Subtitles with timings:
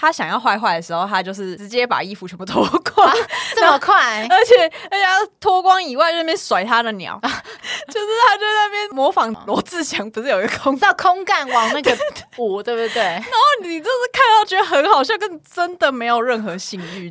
[0.00, 2.64] 他想要坏坏的时候，他就是直接把衣服全部脱
[2.94, 3.14] 光，啊，
[3.54, 4.54] 这么快，而且
[4.90, 7.28] 而且他脱光以外，就在那边甩他的鸟，啊、
[7.88, 10.78] 就是他就在那边模仿罗志祥，不是有一个空？
[10.78, 11.96] 到空干往那个
[12.36, 13.02] 舞，对不对？
[13.02, 17.08] 然后你就是看到觉得很好笑，跟真的没有任何性欲。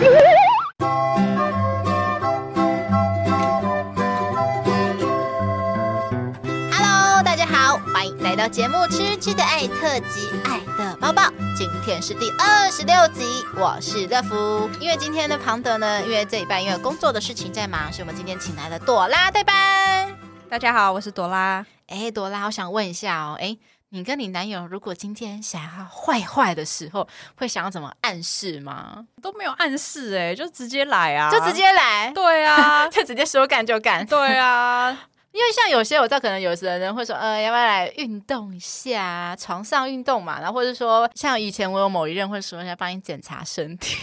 [8.50, 11.22] 节目《吃吃的爱》特辑《爱的包包》，
[11.58, 14.70] 今天是第二十六集，我是乐福。
[14.80, 20.16] 因为今天的庞德呢，因为这一半因为工作的事情在忙，所以我们今天请来了朵拉代班。
[20.50, 21.66] 大家好，我是朵拉。
[21.88, 23.58] 哎，朵拉，我想问一下哦，哎，
[23.90, 29.06] 你跟你男友如果今天想要坏坏的时候，会想要怎么暗示吗？
[29.22, 32.12] 都没有暗示哎，就直接来啊，就直接来。
[32.16, 34.06] 对啊， 就直接说干就干。
[34.06, 34.98] 对啊。
[35.38, 43.98] 因为像有些我知道，可能有些人会说，呃，要不要来运动一下，床上运动嘛，然后或者说，像以前我有某一任会说要帮你检查身体，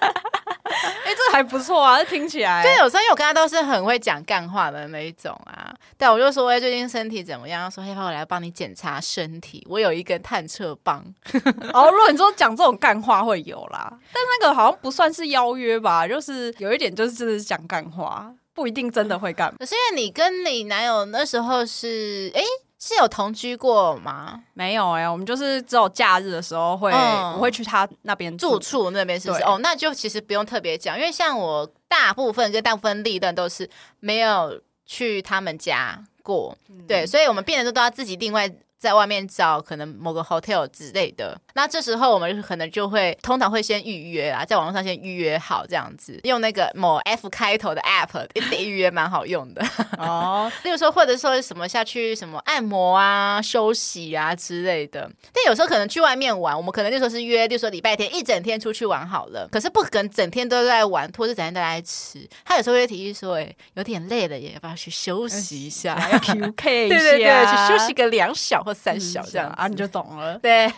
[0.00, 2.62] 哎、欸，这还不错啊，这听起来。
[2.62, 7.70] 对，有时候因为我跟他都是很会讲干话的那一种啊，对，我就说，哎，最近身体怎么样？
[7.70, 9.66] 说，害怕我来帮你检查身体？
[9.68, 11.04] 我有一根探测棒。
[11.74, 18.32] 哦，如果你说讲这种干话会有啦，但那个好像不算是邀约吧，就是有一点就是真的是讲干话。
[18.54, 22.40] 不一定真的会干，可是因为你跟你男友那时候是哎
[22.78, 24.42] 是有同居过吗？
[24.54, 29.42] 没有哎、欸，我们就是只有假日的时候会，嗯、我会去他那边住处那边，是不是？
[29.42, 33.68] 哦，那就其实不用特别讲，因为像我大部分跟大部分历任都是
[34.00, 38.50] 没有去他们家过，嗯、对，所以我们变得都要自己另外。
[38.84, 50.52] 在外面找可能某个 hotel 之类的，那这时候我们可能就会通常会先预约啊，在网络上先预约好这样子，用那个某 F 开头的 app 一得预约蛮好用的哦。
[50.64, 55.10] 例如说，或者说什么下去什么按摩啊、休息啊之类的。
[55.32, 59.48] 但有时候可能去外面玩，我们可能就说是约，就说礼拜天一整天出去玩好了。
[59.50, 62.28] 可是不可能整天都在玩，或者整天都在吃。
[62.44, 65.96] 他有时候会提议说：“哎，有点累了，也要不要去休息一下？
[66.12, 70.36] 要 QK 一下，对对对，去休息个两小或。”三小这样啊，你就懂了。
[70.42, 70.68] 对，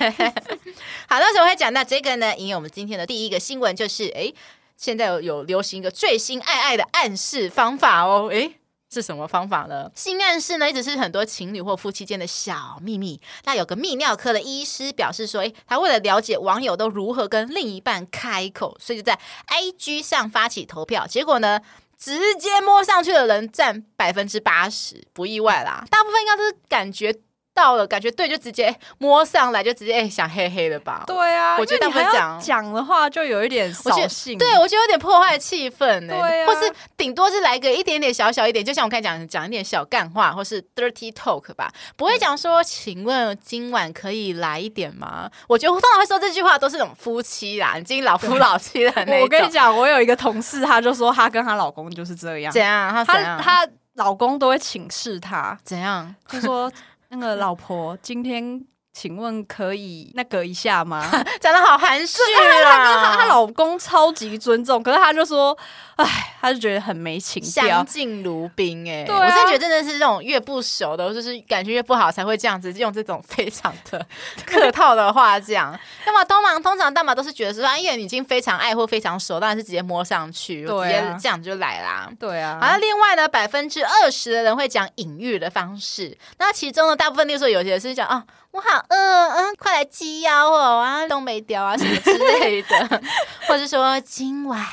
[1.08, 4.32] 好，那时候会讲到这个呢，因为我们今天的第一个新闻就是，哎，
[4.76, 8.52] 现在有有流行一个最新爱爱的暗示方法哦，哎，
[8.90, 9.90] 是什么方法呢？
[9.94, 13.20] 性暗示呢，一直是很多情侣或夫妻间的小秘密。
[13.44, 19.18] 那有个泌尿科的医师表示说，哎，他为了了解网友都如何跟另一半开口，所以就在
[19.48, 21.60] IG 上发起投票，结果呢，
[21.98, 27.14] 直接摸上去的人占百分之八十，不意外啦，大部分应该都是感觉。
[27.56, 31.04] 到了，感觉对，就直接摸上来，就直接哎、欸，想黑黑的吧？
[31.06, 36.20] 对啊，我觉得他们讲讲的话就有一点扫兴，对我觉得有点破坏气氛呢、欸。
[36.20, 45.30] 对啊，或是顶多是来个一点点小小一点，就像我刚才讲讲一点小干话，或是 dirty talk 吧，不会讲说，请问今晚可以来一点吗？
[45.48, 49.20] 我觉得通常会说这句话都是那种夫妻啦，已经老夫老妻的那种。
[49.22, 52.92] 我跟你讲，我有一个同事，他就说他跟她老公就是这样，怎样？
[52.92, 53.40] 他怎样？
[53.40, 56.14] 他老公都会请示他，怎样？
[56.28, 56.70] 就说。
[57.18, 58.62] 那个老婆，今天
[58.98, 61.06] 请问可以那个一下吗？
[61.38, 62.16] 讲的好含蓄
[62.64, 63.14] 啊！
[63.14, 65.54] 她老公超级尊重，可是她就说。
[65.96, 66.04] 哎，
[66.42, 69.02] 她就觉得很没情调，相敬如宾哎。
[69.04, 74.06] 对啊，我真的觉得真的是这种越不熟的，就是感情越不好，才会这样子用这种非常的
[74.44, 75.78] 客套的话讲。
[76.04, 82.10] 那么通常通常大马都是觉得说，哎呀，你已经非常爱或非常熟，当然是直接摸上去，直接这样就来啦。
[82.20, 82.58] 对啊。
[82.60, 86.14] 然后，另外呢，百分之二十的人会讲隐喻的方式。
[86.36, 93.02] 那其中呢，大部分例如说有些是讲啊，我好饿，嗯，快来鸡腰哦啊，东北调啊什么之类的，
[93.48, 94.64] 或者说今晚。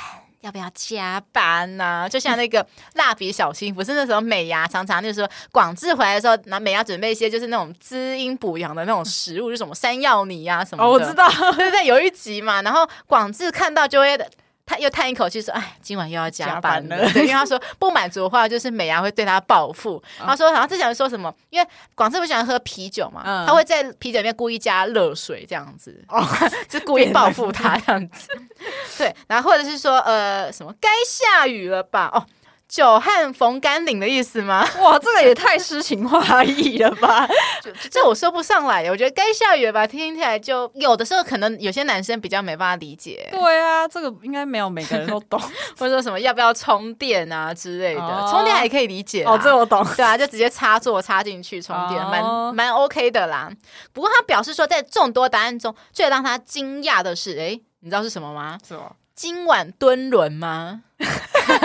[0.41, 2.09] 要不要加班呢、啊？
[2.09, 10.89] 就像那个蜡笔小新，不是那时候美伢常常就是说广志回来的时候，拿美伢准备一些就是那种滋阴补阳的那种食物，就什么山药泥啊什么的。
[10.89, 14.19] 哦，我知道， 对对，有一集嘛，然后广志看到就会。
[14.65, 16.97] 他又叹一口气说：“哎，今晚又要加班了。
[16.97, 20.01] 班了” 对，因为他说不满足的话，就是美牙会对他报复。
[20.17, 21.33] 他、哦、说：“好像之前说什么？
[21.49, 26.25] 因为广志不喜欢喝啤酒嘛，嗯、他会在啤酒里面故意加热水，这样子，哦、
[26.69, 28.29] 就故意报复他这样子。
[28.97, 32.09] 对，然后或者是说，呃，什么该下雨了吧？
[32.13, 32.25] 哦。”
[32.73, 34.67] 久旱逢甘霖的意思吗？
[34.81, 37.29] 哇，这个也太诗情画意了吧！
[37.91, 38.89] 这我说不上来。
[38.89, 43.29] 我觉得该下雨了吧，听起来就有的时候可能有些男生比较没办法理解。
[43.31, 45.39] 对啊，这个应该没有每个人都懂，
[45.77, 48.01] 或者说什么要不要充电啊之类的。
[48.01, 49.85] 哦、充电还可以理解哦，这我懂。
[49.95, 53.51] 对啊，就直接插座插进去充电，蛮蛮、哦、OK 的啦。
[53.93, 58.57] 不过他表示说，在众多答案中，最让他惊讶的是，哎，你知道是什么吗？
[58.67, 58.93] 是吗？
[59.15, 60.81] 今晚蹲轮吗？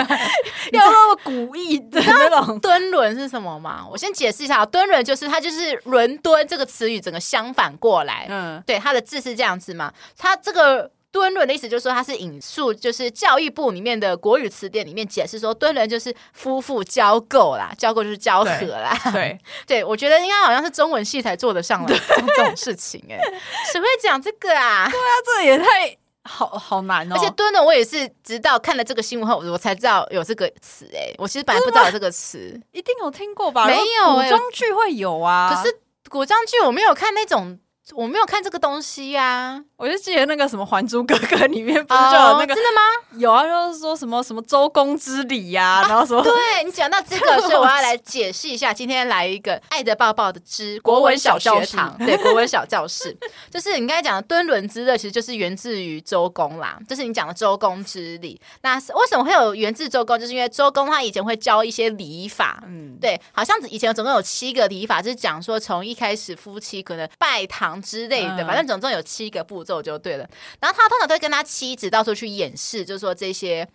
[0.72, 3.86] 要那么古意的那种蹲轮是什么吗？
[3.90, 8.26] 我先解释一下，蹲轮就是它就是伦敦这个词语整个相反过来。
[8.28, 10.90] 嗯，对，它的字是这样子嘛，它这个。
[11.10, 18.94] 敦伦的意思就是说，它是引述，就是教育部里面的国语词典里面解释说，敦伦就是夫妇交媾啦，交媾就是交合啦。
[19.10, 21.88] 对，对， 我觉得应该好像是中文系才做得上来
[22.36, 23.40] 这种事情哎、欸，
[23.72, 24.86] 谁会讲这个啊？
[24.90, 25.96] 对啊，这也太
[26.28, 27.16] 好好难哦。
[27.16, 33.66] 而且蹲的，我也是直到看了这个新闻后，我才知道有这个词哎、欸，我其实本来不知道有这个词，一定有听过吧？
[33.66, 37.58] 没有、欸，古装剧会有啊，可是古装剧我没有看那种。
[37.94, 43.18] 我没有看这个东西呀、啊，我就记得那个什么《还珠格格》里面不是就有那个、哦、真的吗？
[43.18, 46.22] 有啊，就是说什么什么周公之礼呀、啊，然后什么。
[46.22, 48.72] 对，你讲到这个， 所以我要来解释一下。
[48.74, 53.16] 今天来一个爱的抱抱的之国文小学堂，对，国文小教室，
[53.50, 58.40] 就是你刚才讲的敦伦之乐，其实就是源自于周公啦，就是你讲的周公之礼。
[58.62, 60.18] 那为什么会有源自周公？
[60.18, 67.77] 就是因为周公他以前会教一些礼法，嗯，对，好像以前总共有七个礼法，就是讲说从一开始夫妻可能拜堂。
[67.80, 70.28] 之类的，反正总共有七个步骤就对了。
[70.60, 73.68] 然后他通常都会跟他妻子到处去演示，就是说这些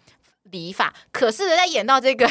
[0.51, 0.93] 礼法。
[1.11, 2.29] 可是，在演到这个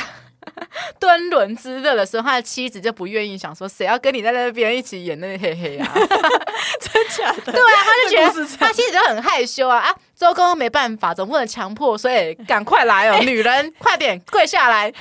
[0.98, 5.92] 敦伦之乐的时候，他的妻子就不愿意，想说谁要跟你在那边一起演那个嘿嘿啊？
[6.80, 7.52] 真假的？
[7.52, 9.94] 对啊，他就觉得他妻子就很害羞啊啊！
[10.16, 14.92] 周公没办法，总不能强迫，所以赶快来哦， 女人快点跪下来。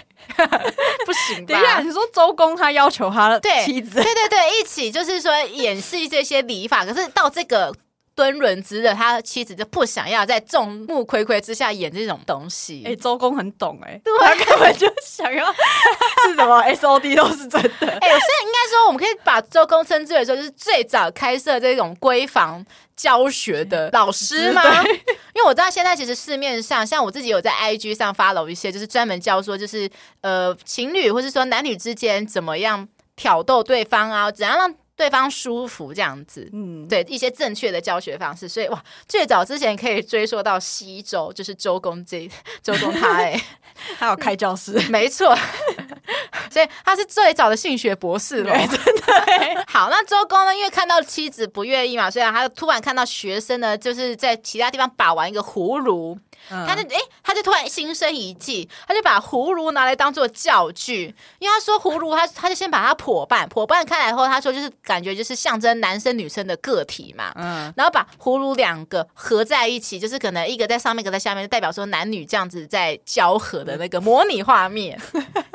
[1.06, 6.86] 不行，等一下，你说周公他要求他的妻子，对对对对，一起就是说演示这些礼法。
[6.86, 7.74] 可是到这个
[8.14, 12.84] 敦伦之乐，他妻子就不想要在众目睽睽之下演这种东西。
[12.86, 15.46] 哎、欸，周公很懂哎、欸，他根本就想要
[16.28, 17.88] 是什么 S O D 都是真的。
[17.88, 22.64] 哎、欸，我现在应该说，我们可以把周公称之为说，就是最早开设这种闺房
[22.96, 24.62] 教学的老师吗？
[25.34, 29.90] 因为我知道现在其实市面上，像我自己有在 IG 上 follow 一些，就是专门教说，就是
[30.22, 36.48] 呃情侣或是说男女之间怎么样挑逗对方啊，怎样让对方舒服这样子。
[36.54, 38.48] 嗯，对一些正确的教学方式。
[38.48, 42.30] 所以哇，最早之前可以追溯到西周，就是周公这
[42.62, 43.44] 周公他哎、欸，
[43.98, 45.36] 他有开教室，没错。
[46.52, 49.66] 所以他是最早的性学博士了，真的。
[49.68, 50.56] 好，那周公呢？
[50.56, 56.20] 因为看到妻子不愿意嘛，所以他就突然看到学生呢，就是在其他地方把玩一个葫芦。
[56.50, 75.00] 他就哎、欸，他就突然心生一计，他就把葫芦拿来当做教具，因为他说葫芦，他他就先把它破半，破半开来后，他说就是感觉就是象征男生女生的个体嘛，嗯，然后把葫芦两个合在一起，就是可能一个在上面，一个在下面，就代表说男女这样子在交合的那个模拟画面，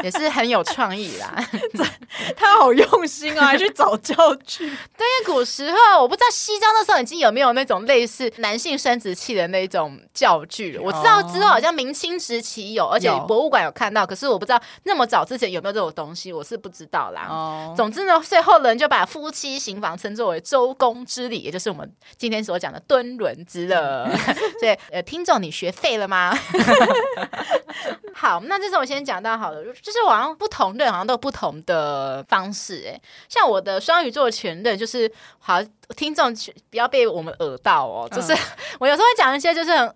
[0.03, 1.49] 也是很有创意啦。
[2.37, 4.69] 他好用心啊，还去找教具。
[4.97, 10.83] 对，古时候我不知道西周那时候已经有没有那种类似男性生殖器的那种教具了。
[10.83, 17.27] 我知道之后好像明清时期有，而且博物馆有看到，可是我不知道那么早之前有没有这种东西，我是不知道啦。
[17.29, 24.09] 哦，总之呢，最后人就把夫妻行房称作为周公之礼，也就是我们今天所讲的敦伦之乐。
[24.61, 26.33] 所以，呃，听众你学废了吗？
[28.15, 35.63] 好，那这次我先讲到好了，就是好像不同人好像都有不同的方式，哎，像我的双鱼座前任，就是好
[35.97, 36.35] 听众
[36.71, 38.39] 不要被我们耳到哦，就是、嗯、
[38.81, 39.95] 我有时候会讲一些就是很。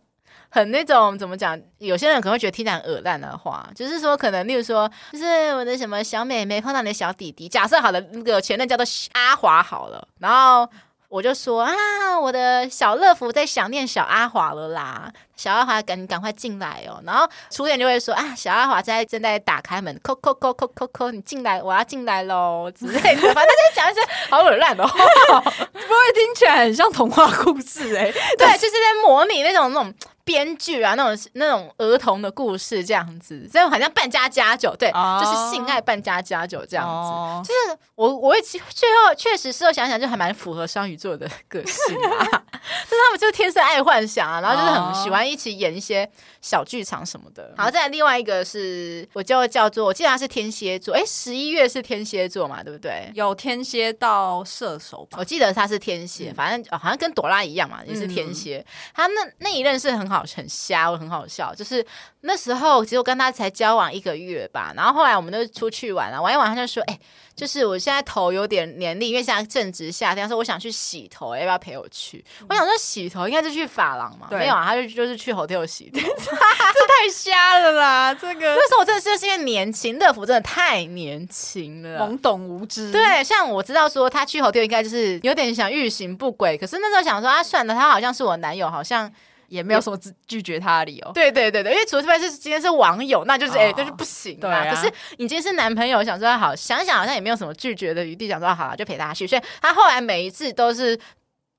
[0.51, 1.59] 很那种怎么讲？
[1.79, 10.69] 有些人可能会觉得听起来很恶烂的话，就是说可能，例如说，就是我的什么小妹妹碰到你的小弟弟，假设好的那个前任叫做阿华好了，然后
[11.09, 11.73] 我就说啊，
[12.21, 24.93] 我的小乐福在想念小阿华了啦，小阿华赶赶快进来哦，然后初恋就会说啊，小阿华在正在打开门，扣扣扣扣扣扣，你进来，我要进来喽之类的，反正就讲一些好耳烂的话，
[25.41, 29.95] 不会听起来很像童话故事哎、欸， 对，就是在模拟那种那种。
[30.23, 35.21] 编剧啊，那种那种儿童的故事这样子，所以好像扮家家酒，对，oh.
[35.21, 37.11] 就是性爱扮家家酒这样子。
[37.11, 37.45] Oh.
[37.45, 42.23] 就是我，我会最后确实事后想想，就还蛮符合双鱼座的个性啊。
[42.89, 46.09] 就是他们就天生爱幻想啊，然后就是很喜欢一起演一些
[46.41, 47.49] 小剧场什么的。
[47.57, 47.67] Oh.
[47.67, 53.11] 好，再来另外一个是，我就叫做，我记得他是天蝎座，哎，十一月是天蝎座嘛，对不对？
[53.15, 58.59] 有天蝎到射手吧，我记得他是天蝎，嗯、反正好像跟朵拉一样嘛，也是天蝎。
[58.59, 60.25] 嗯、他那那一任是很好。
[60.37, 61.55] 很瞎，我很好笑。
[61.55, 61.85] 就是
[62.21, 67.01] 那时候，其实我跟他才交往一个月吧，然后后来我们就出去玩了，玩一玩，他就说：“哎、欸，
[67.41, 78.13] 就是我现在头有点黏腻，因为现在正值夏天，他说我想去洗头，要不要陪我去？”嗯、我想说洗头应该是去发廊嘛，对没有啊，他就就是去 hotel 洗头 这太瞎了啦！
[78.13, 82.93] 这个那时候我真的是因为年轻，乐福真的太年轻了，懵懂无知。
[82.93, 89.11] 对，像我知道说他去 hotel 应该就是有点想欲行不轨，可是那时候想说啊，算了，他好像是我男友，好像。
[89.51, 91.13] 也没有什么拒绝他的理由。
[91.13, 94.39] 对对对对，因为除非是今天是网友，那就是哎，那、哦欸、就是不行。
[94.41, 94.73] 对啊。
[94.73, 99.27] 可是你今天是男朋友，想说好想想，好像也没有什么拒绝的余地，想说好了就陪他去。
[99.27, 100.99] 所以他后来每一次都是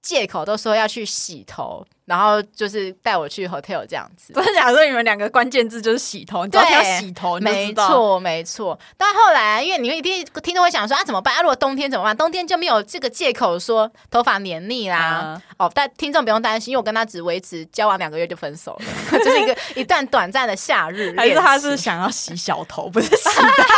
[0.01, 1.86] 借口都说要去洗头。
[2.12, 8.77] 然后就是带我去 hotel 这样子，不是假设你们两个关键字就是洗头，你知道要洗头，没错没错。
[8.98, 11.34] 但后来，因为你们一定听众会想说啊，怎么办？
[11.36, 12.18] 啊，如果冬天怎么办？
[12.18, 15.22] 冬天就没有这个借口说头发黏腻啦。
[15.24, 18.77] 嗯、哦，但听众不用担心，因为我跟他只维持交往两个月就分手
[19.12, 21.15] 了， 就是一个一段短暂的夏日。
[21.15, 23.30] 还是他是想要洗小头，不是洗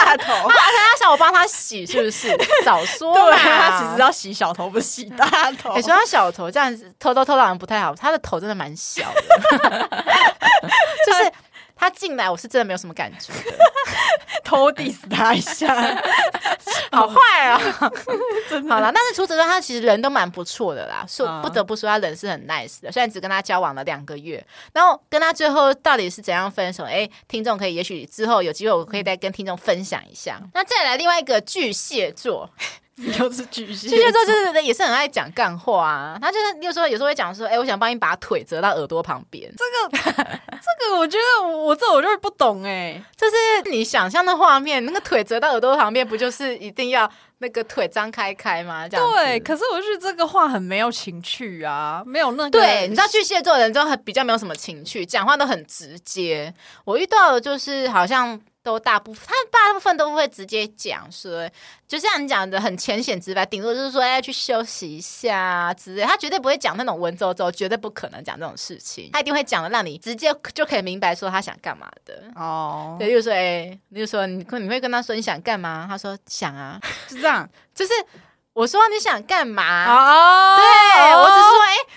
[0.05, 0.33] 大头？
[0.49, 2.35] 他他想我帮他洗，是不是？
[2.65, 5.75] 早说对，他其实要洗小头，不是洗大头。
[5.75, 8.22] 你说他小头这样子偷偷偷懒不太好，他的。
[8.23, 9.21] 头真的蛮小的，
[11.05, 11.31] 就是
[11.75, 13.57] 他进来，我是真的没有什么感觉的。
[14.43, 15.73] 偷 diss 他一下，
[16.91, 17.59] 好坏 啊！
[18.69, 21.05] 好了，但是除此之外，他其实人都蛮不错的啦。
[21.07, 22.91] 说不得不说，他人是很 nice 的。
[22.91, 26.83] 虽然只跟他交往了两个月，然后跟他最后到底是怎样分手？
[26.83, 30.39] 哎，听众可以，也许之后有机会，我可以再跟听众分享一下。
[30.53, 32.49] 那再来另外一个巨蟹座。
[33.19, 36.17] 又是巨蟹，巨蟹座就是也是很爱讲干话啊。
[36.21, 39.51] 他就是有时候有时候会讲说，哎、欸，我想帮你把腿折到耳朵旁边。
[39.57, 43.03] 这个这个，我觉得我我这我就是不懂哎、欸。
[43.17, 47.09] 就是你想象的画面，那个腿折到耳朵旁边，不就是一定要
[47.39, 48.87] 那个腿张开开吗？
[48.87, 49.39] 这样对。
[49.39, 52.51] 可是我觉得这个话很没有情趣啊，没有那个。
[52.51, 56.53] 对，你知道巨蟹座的人就很比较没有什么情趣，讲话都很直接。
[56.85, 58.39] 我遇到的就是好像。
[58.63, 61.47] 都大部分，他大部分都会直接讲说，
[61.85, 72.95] 就像你讲的很浅显直白，顶多就是说要去休息一下之类，他绝对不会讲那种文绉绉，绝对不可能讲这种事情，他一定会讲的让你直接就可以明白说他想干嘛的哦。
[72.97, 75.85] 对，就是说，哎、欸，比如说你你会跟他说你想干嘛？
[75.87, 76.79] 他说想啊，
[77.09, 77.91] 是这样，就是
[78.53, 79.85] 我说你想干嘛？
[79.93, 81.87] 哦，对我只是说，哎、欸，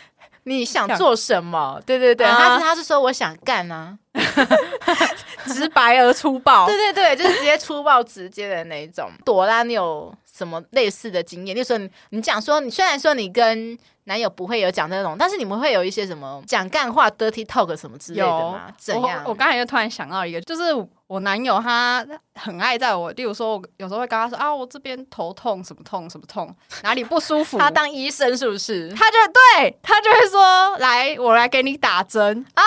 [0.42, 1.80] 你想做什么？
[1.86, 3.96] 对对对，他是他是说我想干啊。
[5.46, 9.10] 直白而粗暴， 对对对，就是直接粗暴直接的那一种。
[9.24, 11.54] 朵拉，你有什么类似的经验？
[11.56, 13.76] 就是说你，你讲说，你虽然说你跟
[14.06, 18.68] 男友不会有讲那种，但是你们会有一些什么讲干话、dirty talk 什么之类的吗？
[18.78, 19.22] 怎样？
[19.26, 20.62] 我刚才就突然想到一个，就是
[21.08, 27.58] 我男友他很爱在我，例如说，我有时候会跟他说啊，我这边头痛，什么痛，什么痛，哪里不舒服？
[27.58, 28.88] 他当医生是不是？
[28.90, 32.62] 他就对他就会说，来，我来给你打针啊，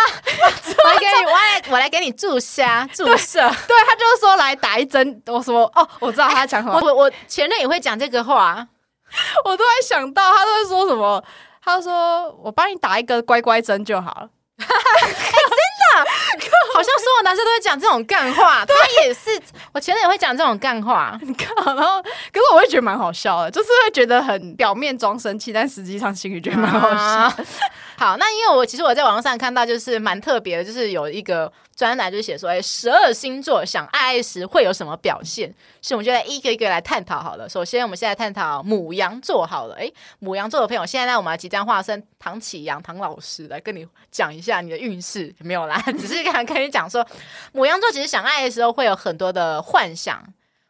[0.84, 2.62] 我来给你，我来，我来给你注射
[2.94, 3.40] 注射。
[3.40, 5.22] 对，他就是说来打一针。
[5.28, 6.78] 我说哦，我知道他讲什么。
[6.82, 8.68] 我我前任也会讲这个话。
[9.46, 11.24] 我突然想到，他都会说什么？
[11.62, 14.30] 他说：“我帮你打一个乖乖针就好了。
[14.60, 15.60] ”哎、欸，真
[15.94, 16.12] 的，
[16.74, 18.66] 好像所有男生都会讲这种干话。
[18.66, 18.74] 他
[19.04, 19.40] 也是，
[19.72, 21.16] 我前任也会讲这种干话。
[21.22, 26.96] 你看，然后可是我会觉得蛮好笑的，就是会觉得很表面装生气，但实际上心里觉得蛮好笑。
[26.96, 27.38] 啊
[27.98, 35.50] 好，那因为我其实我在网络上看到，就是蛮特别的，就是有一个专栏就写说，哎，十二星座想爱爱时会有什么表现？
[35.82, 37.48] 是我们就来一个一个来探讨好了。
[37.48, 39.76] 首先，我们现在探讨母羊座好了。
[39.76, 47.08] 哎，母羊座的朋友，现在，我们即将化身唐启阳唐老师来跟你讲一下你的运势，没有啦， 只是想跟你讲说，
[47.54, 50.22] 母羊座其实想爱的时候会有很多的幻想。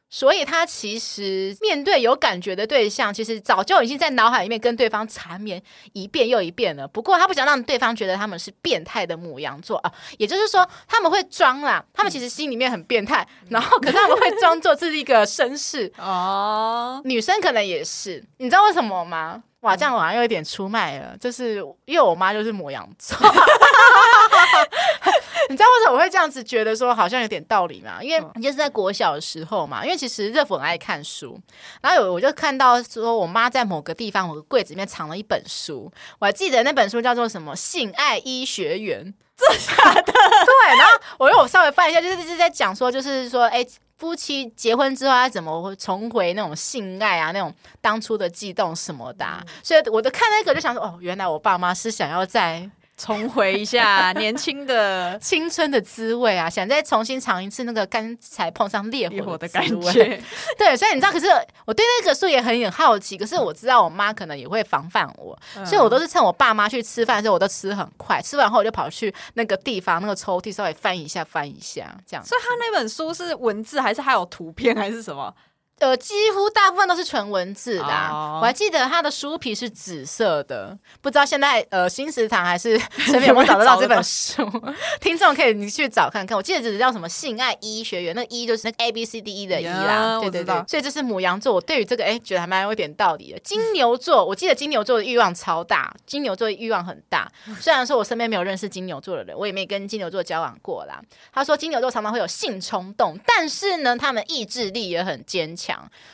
[0.09, 5.61] 所以他其实面对有感觉的对象，其实早就已经在脑海里面跟对方缠绵
[5.93, 6.87] 一遍又一遍了。
[6.87, 17.01] 不过他不想让对方觉得他们是变态的母羊座啊，也就是说他们会装啦，他们其实心里面很变态，然后可是他们会装作自己一个绅士 哦。
[17.05, 19.43] 女生可能也是，你知道为什么吗？
[19.61, 23.17] 哇，这样我好像有点出卖了，就是因为我妈就是母羊座。
[25.49, 28.03] 你知道为什么我会这样子觉得说好像有点道理吗？
[28.03, 31.39] 因为就是在国小的时候嘛，因为其实热芙很爱看书，
[31.81, 39.03] 然后有我就看到说我妈在某个地方某个柜子里面藏了一本书，我还记得那本书叫做什么《性爱医学园》，
[39.35, 40.03] 真的假的？
[40.13, 43.65] 对，然后我又我稍微翻一下，就是就是在讲说，就是说，哎，
[43.97, 47.51] 夫妻结婚之后他怎么重回那种性爱啊，那种
[47.81, 52.69] 当初的悸动什么的啊，所以我就看那个就想说，哦，原来我爸妈是想要在。
[52.99, 56.49] 重回一下年轻的 青春的滋味啊！
[56.49, 60.21] 想再重新尝一次那个刚才碰上烈火的感觉。
[60.59, 61.27] 对，所以你知道，可是
[61.65, 63.17] 我对那个书也很很好奇。
[63.17, 68.21] 可是我知道我妈可能也会防范我，嗯、所以我都是趁我爸妈去吃饭的时候，我都吃很快。
[68.21, 72.25] 吃完后我就跑去那个地方，那个抽屉稍微翻一下，翻一下这样。
[72.25, 75.33] 所以他那本书是文字还是还有图片还是什么？
[75.79, 77.83] 呃，几乎大部分都是纯文字的。
[77.83, 78.41] Oh.
[78.41, 84.43] 我还记得它的书皮是紫色的，不知道现在呃新食堂还是 身边有没有找得到这本书？
[84.99, 86.37] 听众可以你去找看看。
[86.37, 90.17] 我记得只是叫什么性爱医学院，那个医就是那个 A B C D E 的医啦。
[90.17, 91.53] Yeah, 对对对，所以这是母羊座。
[91.53, 93.39] 我对于这个哎，觉得还蛮有点道理的。
[93.39, 97.31] 金牛座，我记得金牛座的欲望超大，金牛座的欲望很大。
[97.59, 101.01] 虽然说我身边没有认识金牛座的人，我也没跟金牛座交往过啦。
[101.33, 105.68] 他说金牛座常常会有性冲动，但是呢，他们意志力也很坚强。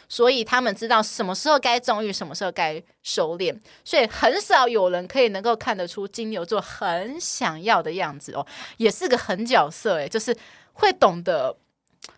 [0.09, 8.45] 所以他们知道什么时候该纵欲，什么时候该收敛，所以很少有人可以能够看得出金牛座很想要的样子哦，
[8.77, 10.35] 也是个狠角色诶，就是
[10.73, 11.57] 会懂得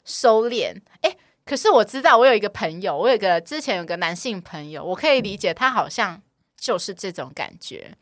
[0.05, 6.21] 收敛诶，可是我知道，我有一个朋友，我有个之前有个男性朋友，我可以理解他好像
[6.57, 7.95] 就是这种感觉。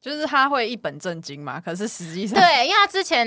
[0.00, 3.26] 就是他会一本正经嘛，可是实际上对，因为他之前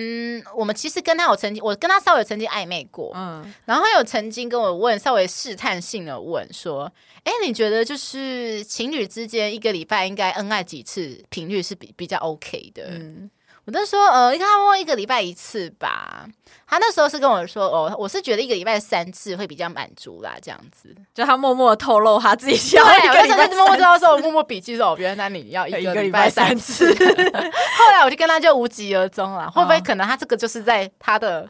[0.55, 6.91] 我们其实跟他有曾经，我跟他稍微有曾经暧昧过，嗯，然后他有曾经跟我问，稍微试探性的问说，
[7.23, 12.87] 哎，你觉得就是情侣之间一个礼拜应该恩爱几次频率是比比较 OK 的？
[12.91, 13.29] 嗯。
[13.69, 16.25] 我都说，呃，应该差不多一个礼拜一次吧。
[16.65, 20.95] 他那时候是跟我说，哦，我是觉得一个礼拜三次会比较满足啦，这样子。
[21.13, 23.55] 就他默默透露他自己要一个礼拜三次。
[23.55, 26.91] 对，我默默知道说，我默默笔记说，原来你要 一个礼拜三次。
[27.77, 29.51] 后来我就跟他就无疾而终了。
[29.51, 31.47] 会不会可能他这个就是在他的？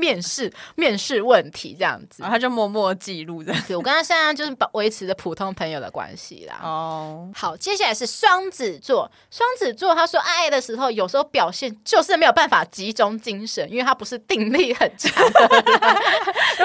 [0.00, 6.58] 面试 面试问题这样子，然后他就默默记录这样子，我跟他现在就是保维持着普通朋友的关系啦。
[6.62, 9.10] 哦，好，接下来是双子座。
[9.30, 15.12] 双子座他说爱爱的时候，有时候表现就是没有办法集中精神，因为他不是定力很强。
[15.22, 15.30] 为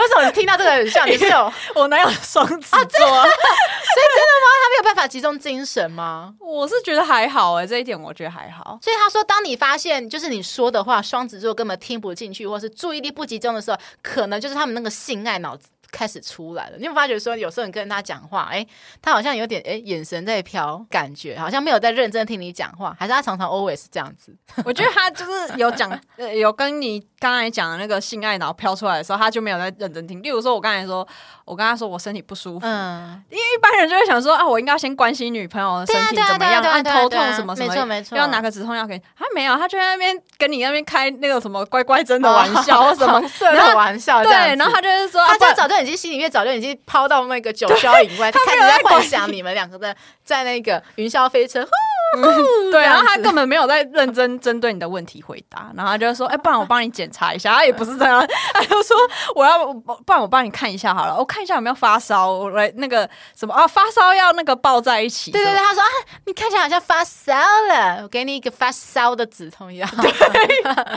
[0.07, 1.05] 什么你听到这个很像？
[1.09, 2.77] 你是有 我哪有双子座？
[2.77, 4.47] 啊，所以真的吗？
[4.63, 6.33] 他没有办法集中精神吗？
[6.39, 8.79] 我是觉得还好哎、欸，这一点我觉得还好。
[8.81, 16.77] 所以他说，当你发现就是你说的话，双子座根本听不进去，或是注意力不集中的时候，可能就是他们那个性爱脑子开始出来了。
[16.77, 18.67] 你有发觉说，有时候你跟他讲话，哎、欸，
[19.01, 24.35] 他好像有点哎、欸，眼神在飘，感觉好像没有在认真听你讲话，还是他常常 always 这样子？
[24.65, 30.21] 我觉得他就是有讲， 呃，有跟你刚才讲的那个性爱脑飘出来的时候，他就没有在认真听。
[30.21, 31.07] 例如说，我刚才说，
[31.45, 39.01] 我跟他说我身体不舒服，嗯，因为一般人就会想说啊，我应该要先关心女朋友的身体怎么样，按头痛什么什么，没错没错，要拿个止痛药给你。
[39.17, 51.67] 他没有，他就在那边跟你那边开那个什么乖乖针的玩笑，哦、什么 色的玩笑，对，然后他就是说，他就早就已经心里面早就已经抛到那个九霄云外， 他开始在幻想你们两个在在那个云霄飞车。
[52.17, 52.21] 嗯、
[52.71, 58.95] 对，然后他根本没有在认真针对你的问题回答，然后他就说：“哎、欸，不然我帮你检查一下。”他也不是这样， 他就说
[59.35, 65.87] ：“我要，不然我帮你看一下好了，我看一下有没有发烧，我来那个什么啊，发烧要那个抱在一起。”对对对，他说：“啊，
[66.25, 67.33] 你看起来好像发烧
[67.69, 69.85] 了，我给你一个发烧的止痛药。”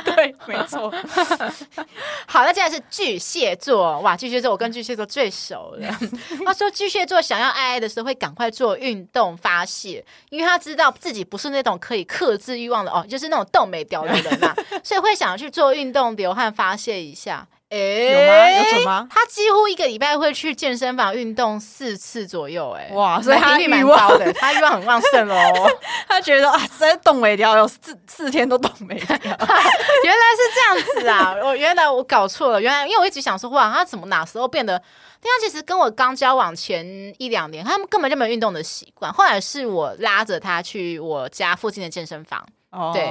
[0.05, 0.93] 对对，没错。
[2.27, 5.89] 好，那接下来是巨蟹座，哇，巨蟹座我跟巨蟹座最熟了。
[6.47, 10.95] 他说巨蟹座想要爱爱的时候会赶快做运动发泄，因为他知道。
[10.99, 17.47] 自己不是那种可以克制欲望的哦，就是那种动没掉的人呐、啊， 所以会想要去做运动、流汗发泄一下。
[17.71, 18.51] 哎、欸，有吗？
[18.51, 19.09] 有什么？
[19.11, 22.71] 他几乎一个礼拜会去健身房运动四次左右。
[22.71, 25.71] 哎，哇，所以他欲望的，他欲望很旺盛哦。
[26.09, 29.09] 他觉得啊，实在动没掉，有四四天都动没掉。
[29.21, 31.37] 原来是这样子啊！
[31.45, 34.83] 我原来我搞错了，原来因为我一直想说，哇，他怎么哪时候变得？
[35.21, 36.87] 他其实跟我刚交往前
[37.19, 39.13] 一两年，他们根本就没有运动的习惯。
[39.13, 43.05] 后来是我拉着他去我家附近的健身房，哦、对，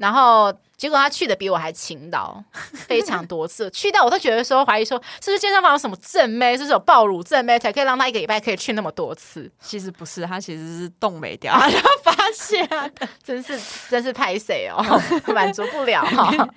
[0.00, 0.52] 然后。
[0.82, 2.42] 结果他去的比我还勤劳，
[2.74, 9.48] 非常多次，去到我都觉得说怀疑说是不是健身房有什么正妹，是不是有暴乳正妹才可以让他一个礼拜可以去那么多次？
[9.60, 12.68] 其实不是，他其实是动没掉，他就发现，
[13.22, 13.56] 真是
[13.88, 14.82] 真是拍谁哦，
[15.32, 16.48] 满足不了哈。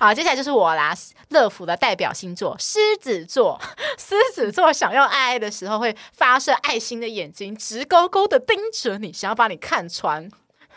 [0.00, 0.94] 好，接下来就是我啦，
[1.28, 3.60] 乐福的代表星座狮子座，
[3.98, 10.30] 狮子座想要爱爱的时候会发射爱心的眼睛，直勾勾的盯着你，想要把你看穿。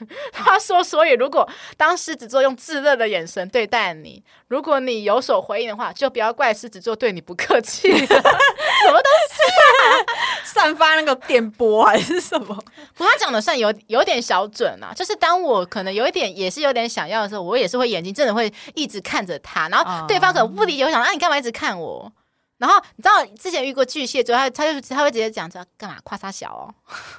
[0.32, 7.90] 他说：“所以，如果当狮子座用炙热的眼神对待你，如果你有所回应的话，就不要怪狮子座对你不客气。
[7.92, 9.82] 什么东西啊？
[10.44, 12.56] 散发那个电波还是什么？
[12.96, 14.94] 不过他讲的算有有点小准啊。
[14.96, 22.12] 就是当我可能有一点也是有点想要的时候，我也是会眼睛真的会一直看着他，然后对方可能不理解，我想啊，你干嘛一直看我？”
[22.60, 26.70] 然后你知道之前遇过巨蟹座，他他就他会直接讲说干嘛夸他小哦，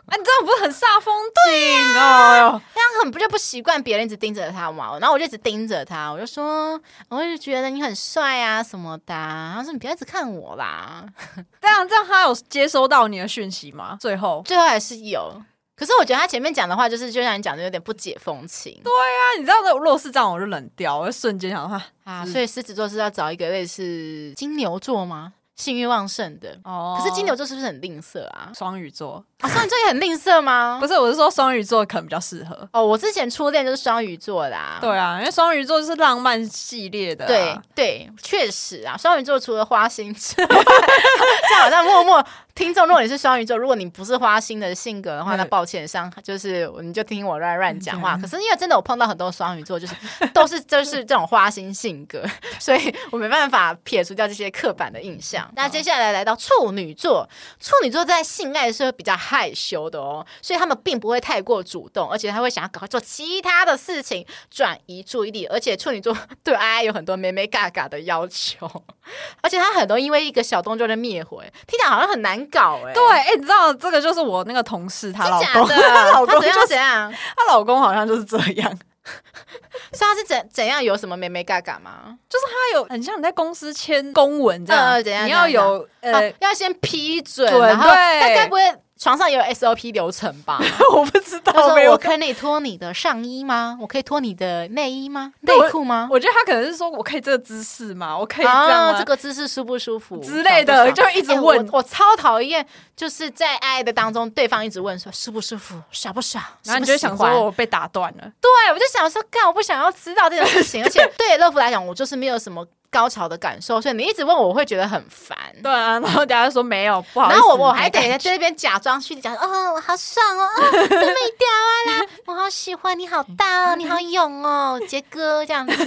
[0.07, 1.13] 啊你这样不是很煞风
[1.47, 2.61] 景哦？
[2.75, 4.99] 这样很不就不习惯别人一直盯着他嘛？
[5.01, 11.05] 然后我就一直盯着他，我就说我就觉得你很帅啊什么的，然后说你不要一直看我啦。
[11.61, 13.97] 这样这样他有接收到你的讯息吗？
[13.99, 15.43] 最后最后还是有，
[15.81, 18.79] 可是我觉得他前面讲的话就是就像你讲的有点不解风情。
[18.85, 21.83] 对啊，你知道的，如果是这样我就冷掉，我就瞬间想话。
[22.05, 25.33] 啊，所以狮子座是要找一个类似金牛座吗？
[25.61, 26.59] 性欲旺盛的。
[26.65, 28.51] 哦，可是金牛座是不是很吝啬啊？
[28.55, 30.79] 双鱼座啊，双鱼座也很吝啬吗？
[30.83, 32.69] 不是，我是说双鱼座可能比较适合。
[32.73, 34.57] 哦，我之前初恋就是双鱼座的。
[34.57, 34.79] 啊。
[34.81, 37.27] 对啊，因为双鱼座是浪漫系列的。
[37.27, 42.25] 对对，确实啊，双鱼座除了花心之外， 这样好像默默。
[42.53, 48.19] 听众，如果你是双鱼座，如果你不是花心的性格的话，那抱歉，上就是你就听我乱乱讲话。
[48.19, 49.95] 可是因为真的，我碰到很多双鱼座，就是
[50.35, 52.23] 都是就是这种花心性格，
[52.61, 55.50] 所以我没办法撇除掉这些刻板的印象。
[55.55, 57.29] 那接下来来到处女座，
[57.61, 65.47] 处女座在性爱的时候比较害羞的哦，所以他们并不会太过主动，而且他会想要赶快做其他的事情转移注意力。
[65.47, 68.69] 而且处女座对爱爱有很多眉眉角角的要求，
[69.41, 72.41] 而且他很多因为一个小动作就灭火，听起来好像很难。
[72.51, 77.13] 搞哎，对，哎、欸，你知道这个就是我那个同事，她老公， 她老公就是怎样？
[77.37, 78.79] 她老公好像就是这样，
[79.93, 80.83] 所以他是怎怎样？
[80.83, 82.17] 有什么美美嘎嘎吗？
[82.29, 85.27] 就是他有很像你在公司签公文这样，呃、怎样？
[85.27, 88.75] 你要有呃、啊，要先批准，然后他该不会？
[89.03, 90.61] 床上也有 SOP 流程吧？
[90.95, 91.51] 我不知道。
[91.55, 93.79] 他说：“我可以脱你的上衣吗？
[93.81, 95.33] 我可以脱你的内衣吗？
[95.41, 98.17] 内裤吗？”我觉得他可能是说：“我可以这个姿势吗？
[98.17, 101.67] 我可以这样这个姿势舒不舒服之类的？”就一直问。
[101.71, 105.81] 我我超讨厌，就是在爱的当中，对方一直问说：“舒不舒服？
[105.91, 110.83] 爽不爽？”然后你就想说：“我被打断了。”对，我就想说：“干，我不想要知道这种事情。
[110.85, 112.67] ”而且对乐福来讲，我就是没有什么。
[112.91, 115.39] 高潮的感受，所以你一直问我，我会觉得很烦。
[115.63, 117.35] 对啊，然后大家说没有，不好意思。
[117.35, 125.87] 然后我我还得在这边假装去讲，哦，我好爽哦，哦，都没掉啊啦，我好喜欢你，好大哦，你好勇哦，杰哥这样子，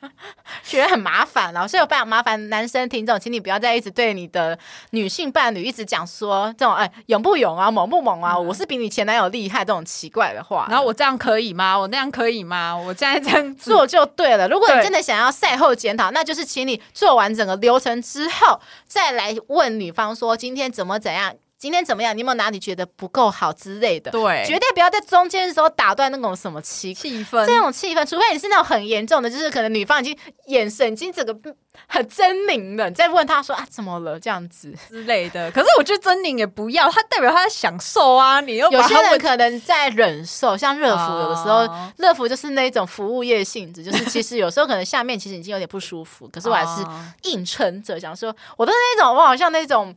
[0.62, 1.50] 觉得很麻烦。
[1.54, 4.58] 然后所以我不想麻烦男生听众，请你不要再一直对你的
[4.90, 10.66] 女性伴侣一直讲说这种哎勇不勇啊，猛不猛啊，嗯、我是比你前男友厉害这种奇怪的话。
[10.68, 11.74] 然后我这样可以吗？
[11.78, 12.76] 我那样可以吗？
[12.76, 14.46] 我现在这样做就对了。
[14.46, 16.33] 如果你真的想要赛后检讨，那就。
[16.34, 22.16] 就是请你做完整个流程之后，再来问女方说今天怎么怎样，今天怎么样？
[22.16, 24.10] 你有没有哪里觉得不够好之类的？
[24.10, 31.54] 对，绝对不要在中间的时候打断那种什么气气氛，这种气氛，除非你是那种很严重的，就是可能女方已经眼神已经整个。
[31.86, 35.50] 很狰狞的，你再问他说啊，怎么了这样子 之类的。
[35.50, 38.40] 可是我觉得狰狞也不要，他代表他在享受啊。
[38.40, 41.62] 你又有些人可能在忍受，像热敷有的时候，
[41.96, 46.84] 热、哦、敷就是那种服务业性质，就是其实有时候可能下面其实已经有点不舒服，可是我还是
[47.30, 49.94] 硬撑着，想说我都是那种我好像那种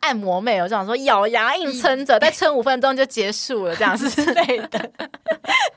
[0.00, 4.90] 按摩妹，我就想说咬牙硬撑着，再撑五分钟就结束了这样子之类的。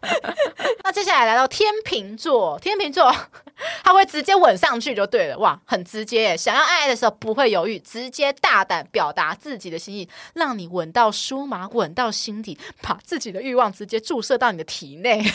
[0.84, 3.14] 那接下来来到天秤座，天秤座
[3.84, 5.39] 他会直接吻上去就对了。
[5.40, 6.38] 哇，很直接耶！
[6.38, 15.24] 想要爱爱的时候不会犹豫，直接大胆表达自己的心意，让你吻到酥麻，吻到心底，把自己的欲望直接注射到你的体内。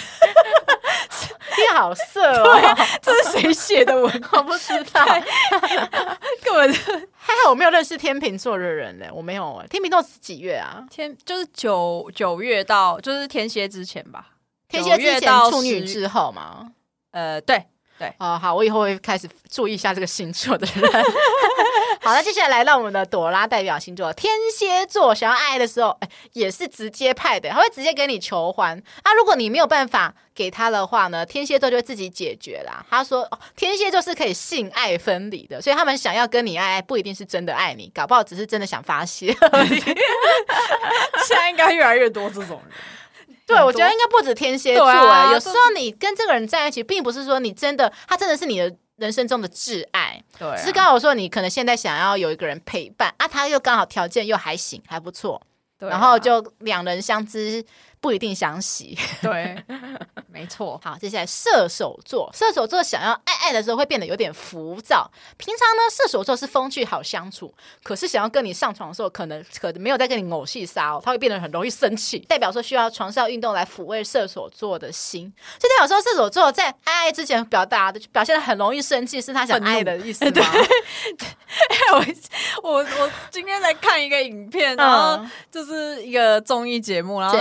[1.57, 2.59] 你好色哦！
[3.01, 4.25] 这是谁写的文？
[4.33, 5.05] 我不知道，
[6.43, 6.73] 根本
[7.17, 9.07] 还好我没有认识天秤座的人呢。
[9.13, 10.85] 我没有哎，天秤座是几月啊？
[10.91, 14.31] 天就是九九月到就是天蝎之前吧？
[14.69, 16.73] 天蝎之前处女之后嘛？
[17.13, 17.65] 呃，对。
[17.99, 20.93] 对，哦，好，我以后会开始注意一下这个星座的人。
[22.03, 28.77] 好，那接下来来到我们的朵拉代表星座天蝎座，想要爱爱的时候，哎，也是直接派的，他会直接给你求欢。
[29.03, 32.85] 啊，如果你没有办法给他的话呢，天蝎座就会自己解决啦。
[32.91, 39.33] 他说，哦，天蝎座是可以性爱分离的，所以他们想要跟你爱爱，不一定是真的爱你，搞不好只是真的想发泄。
[41.27, 42.73] 现在应该越来越多这种人。
[43.55, 45.33] 对，我觉得应该不止天蝎座啊。
[45.33, 50.23] 有时候你跟这个人在一起，并不是说你真的，他真的是你的人生中的挚爱。
[50.39, 55.41] 对，只是刚好说你可能现在想要有一个人陪伴啊，他又刚好条件又还行，还不错。
[55.79, 57.65] 对，然后就两人相知。
[58.05, 59.57] 不一定想洗，对，
[60.31, 60.79] 没错。
[60.85, 65.11] 好，接下来射手座，射手座想要爱爱的时候会变得有点浮躁。
[65.39, 75.33] 平常呢，射手座是风趣好相处，可是想要跟你上床的时候，可能可能没有在跟你偶戏撒哦，他会变得很容易生气，代表说需要床上运动来抚慰射手座的心。
[75.59, 80.33] 所以代表说射手座在爱爱之前表达的表现的很容易生气，是他想爱的意思吗？
[80.37, 80.45] 对，
[82.63, 87.39] 我我我今天在看一个影片，然后就是一个综艺节目，然后。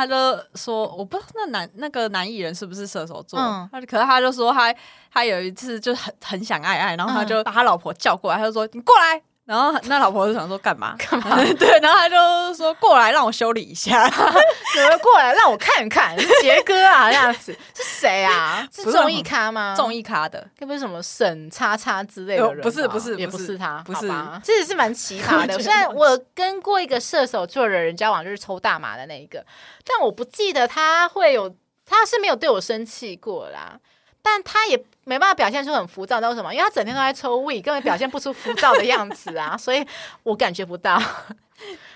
[0.05, 0.15] 就
[0.55, 3.39] 说：“我不知道那男那个男艺人是不是射手座？
[3.71, 4.73] 他、嗯、可是他就说他
[5.11, 9.21] 他有一次就很很想爱爱，然后他就把他老婆叫过来，他就说你过来。
[9.51, 11.35] 然后那老婆就想说干嘛干嘛？
[11.59, 14.07] 对，然后他就说过来让我修理一下，
[14.77, 18.65] 有人过来让我看看杰哥啊 这样子是谁啊？
[18.73, 19.73] 是综艺咖吗？
[19.75, 22.61] 综艺咖的，该不是什么沈叉叉之类的人？
[22.61, 24.07] 不是不是也不是他，不是，
[24.41, 25.59] 这也是蛮奇葩的。
[25.59, 29.45] 虽然我跟过一个射手座的人交往，就是抽大麻的那一个。
[29.85, 31.53] 但我不记得他会有，
[31.85, 33.77] 他是没有对我生气过啦。
[34.23, 36.53] 但他也没办法表现出很浮躁，那为什么？
[36.53, 39.85] 因为他整天都在抽胃，根本表现不出浮躁的样子啊， 所以
[40.23, 41.01] 我感觉不到。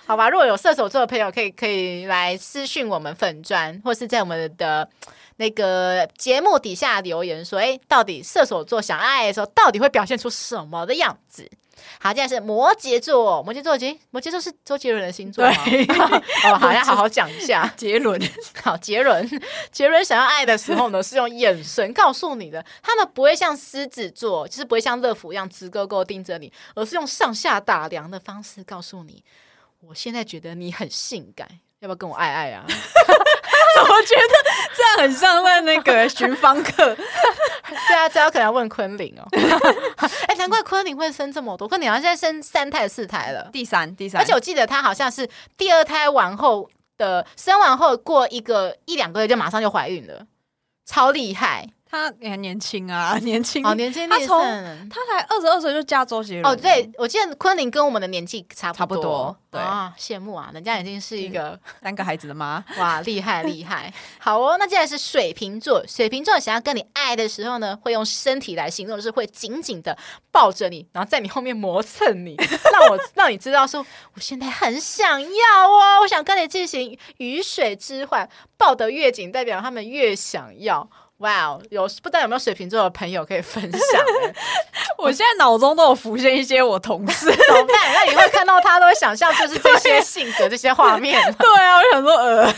[0.05, 4.87] 好吧，如果有射手座的朋友，可以可以来私讯我们粉砖，或是在我们的
[5.37, 11.49] 那个节目底下留言说，哎，到底射手座想爱的时候，到底会表现出什么的样子？
[11.99, 15.51] 好，现在是摩羯座，摩羯座，摩摩羯座是周杰伦的星座吗？
[15.65, 15.85] 对
[16.49, 17.71] 哦，好，要好好讲一下。
[17.75, 18.19] 杰伦，
[18.63, 19.29] 好，杰伦，
[19.71, 22.65] 杰伦想要爱的时候呢，是用眼神告诉你的。
[22.81, 29.23] 他们不会像狮子座，就是不会像乐福一样直勾勾盯着你，而是用上下打量的方式告诉你，
[29.81, 31.47] 我现在觉得你很性感，
[31.81, 32.65] 要不要跟我爱爱啊？
[32.67, 34.34] 怎么觉得
[34.73, 36.95] 这样很像在那个寻芳客。
[36.95, 39.27] 对啊，这要可能要问昆凌哦。
[40.27, 44.21] 哎、欸，难怪昆凌会生这么多，昆凌好像现在生三胎四胎了，第三第三。
[44.21, 50.25] 而且我记得她好像是第二胎完后的，生完后过一个一两个月就马上就怀孕了，
[50.85, 51.69] 超厉害。
[51.95, 54.09] 他也很年轻啊， 年轻，哦，年轻。
[54.09, 54.37] 他从
[54.89, 56.45] 他才二十二岁就嫁周杰伦。
[56.45, 59.37] 哦，对，我记得昆凌跟我们的年纪差不多，差不多。
[59.49, 63.93] 对啊，羡慕啊，人家已经是一个三个孩子的妈， 哇，厉害厉害。
[64.19, 69.97] 好哦，那接下来是水瓶座，水瓶座想要跟你爱的时候呢，会用身体来形容，就是会紧紧的
[70.31, 72.35] 抱着你，然后在你后面磨蹭你，
[72.73, 80.89] 让我让你知道说，我现在很想要哦，我想跟你进行鱼水之欢，抱得越紧，代表他们越想要。
[81.19, 83.81] 哇哦，有不知道有没有水瓶座的朋友可以分享？
[84.97, 87.93] 我现在脑中都有浮现一些我同事， 怎么办？
[87.93, 91.21] 那你会看到他都会想象就是这些性格、这些画面。
[91.39, 92.53] 对啊，我想说呃，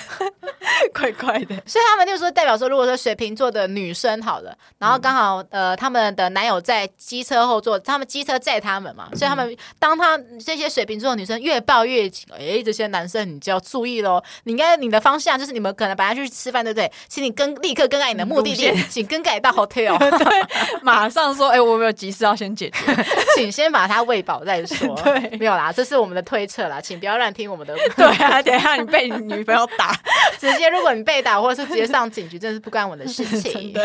[0.94, 1.56] 怪怪的。
[1.68, 14.24] 所以他们就说代表说，如果说水瓶座的女生好了，然后刚好呃他们的男友在机车后座，他们机车载他们嘛，所以他们当他这些水瓶座的女生越抱越紧，哎，这些男生你就要注意喽。
[14.46, 16.92] 你应该你的方向就是你们可能本来就去吃饭，对不对？
[17.08, 18.47] 请你跟立刻更改你的目的。
[18.56, 23.06] 请更改到 hotel， 对，马上说，哎、欸，我有没有急事要先解决，
[23.36, 24.96] 请先把它喂饱再说。
[25.04, 27.76] 对，没有啦，这是我们的推测啦，请不要乱听我们的。
[27.96, 29.96] 对啊，等一下你被你女朋友打，
[30.40, 33.74] 直接如果你被打，或者是直接上警局，真是不关我的事情。
[33.74, 33.84] 对。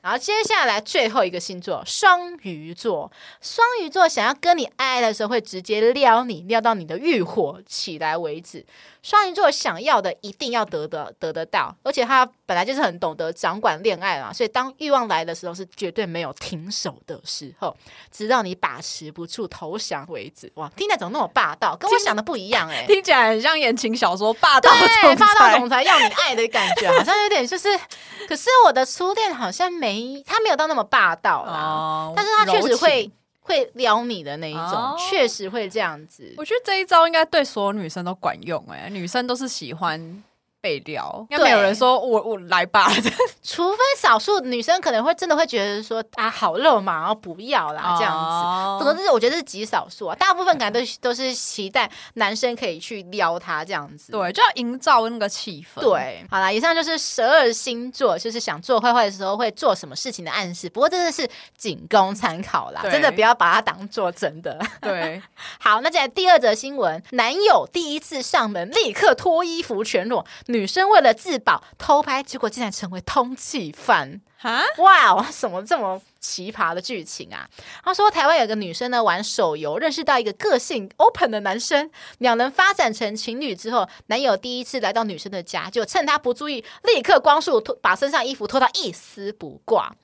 [0.00, 3.10] 然后接下来最后一个星座双鱼座，
[3.40, 8.64] 双鱼座想要跟你爱爱的时候，会直接撩你，撩到你的欲火起来为止。
[9.00, 17.74] 双鱼座想要的一定要得得得得到，而且他本来就是很懂得掌管恋爱嘛，所以当欲望来的时候，是绝对没有停手的时候，
[18.10, 20.50] 直到你把持不住投降为止。
[20.56, 21.76] 哇，听起来怎么那么霸道？
[21.76, 27.68] 跟我想的不一样哎、欸，听起来很像言情小说霸道对，霸道总裁要你爱的感觉，好像有点就是。
[28.28, 33.10] 可是我的初恋好像没他没有到那么霸道啦，哦、但是他确实会。
[33.40, 36.34] 会撩你的那一种，哦、确实会这样子。
[36.36, 40.22] 我觉得这一招应该对所有女生都管用哎、欸，女生都是喜欢。
[40.60, 42.88] 被撩，应该没有人说我我来吧，
[43.42, 48.84] 除非少数女生可能会真的会觉得说啊好肉麻，然后不要啦这样子。
[48.84, 54.10] 可、哦、是我觉得是极少数啊，大部分感觉都都是期待男生可以去撩她这样子。
[54.10, 55.80] 对，就要营造那个气氛。
[55.80, 60.68] 对，好啦，以上就是十二星座，就是想做坏坏的时候会做什么事情的暗示。
[60.68, 64.58] 不过真的是仅供参考啦，真的不要把它当做真的。
[64.82, 65.22] 对，
[65.60, 70.26] 好，那接下来第二则新闻，男友第一次上门立刻脱衣服全裸。
[70.48, 74.62] 女生为了自保偷拍，结果竟然成为通缉犯哈！
[74.78, 77.48] 哇哦，什么这么奇葩的剧情啊？
[77.84, 89.94] 他说，台湾有个女生呢玩手游，认识到一个个性 open 的男生，两人发展成情侣之后，男友第一次来到女生的家，就趁她不注意，立刻光速脱，把身上衣服脱到一丝不挂。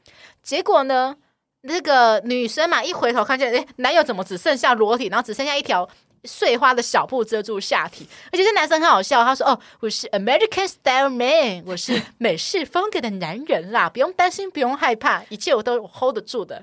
[0.42, 1.16] 结果呢，
[1.62, 5.88] 那个女生嘛，一回头看见，哎，男友怎么只剩下裸体，然后只剩下一条。
[6.24, 9.24] 碎花的小布遮住下体，而且这男生很好笑。
[9.24, 16.62] 他说：“哦，我是 American Style Man，我是美式风格的男人啦，不用担心，不用害怕，一切我都 hold 得住的。”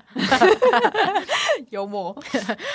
[1.70, 2.16] 幽默，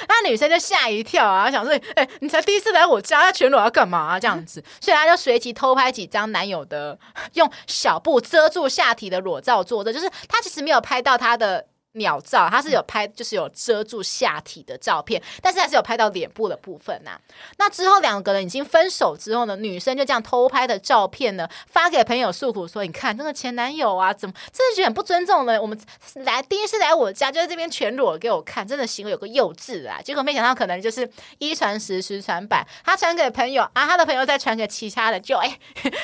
[0.08, 4.20] 那女生就吓一跳啊，想说：“哎、欸，你才第一次来我家，他全裸要干嘛、啊？
[4.20, 6.98] 这样子。”所以他就随即偷拍几张男友的
[7.34, 11.66] 用小布遮住下体的裸照作证，就是他其实没有拍到他的。
[11.98, 17.22] 鸟照，他是有拍，就是有遮住下体的照片，但是还是有拍到脸部的部分呐、啊。
[17.58, 25.62] 那之后两个人已经分手之后呢，女生就这样偷拍的照片呢，发给朋友诉苦说：“你看那个前男友啊，怎么真的觉得很不尊重呢？
[25.62, 25.80] 我们
[26.16, 30.00] 来第一次来我家就在这边全裸给我看，真的行为有个幼稚啊！
[30.02, 35.60] 结果没想到可能就是一传十，十传百，他传给朋友啊，他的朋友再传给其他的，就哎，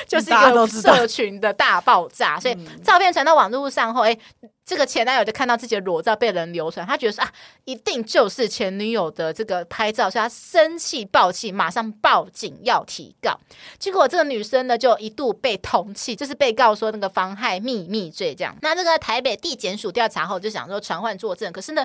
[0.06, 2.38] 就是一个社群的大爆炸。
[2.38, 4.18] 所以照片传到网络上后，哎。
[4.64, 7.30] 这个前男友就看到自己的裸照被人流传，他觉得说啊，
[7.66, 13.38] 一定就是前女友的这个拍照，所以他生气爆气，马上报警要提告。
[13.78, 18.56] 结果这个女生呢，就一度被通缉，就是被告说那个妨害秘密罪这样。
[18.62, 21.84] 那这个台北地检署调查后就想说传唤作证，可是呢，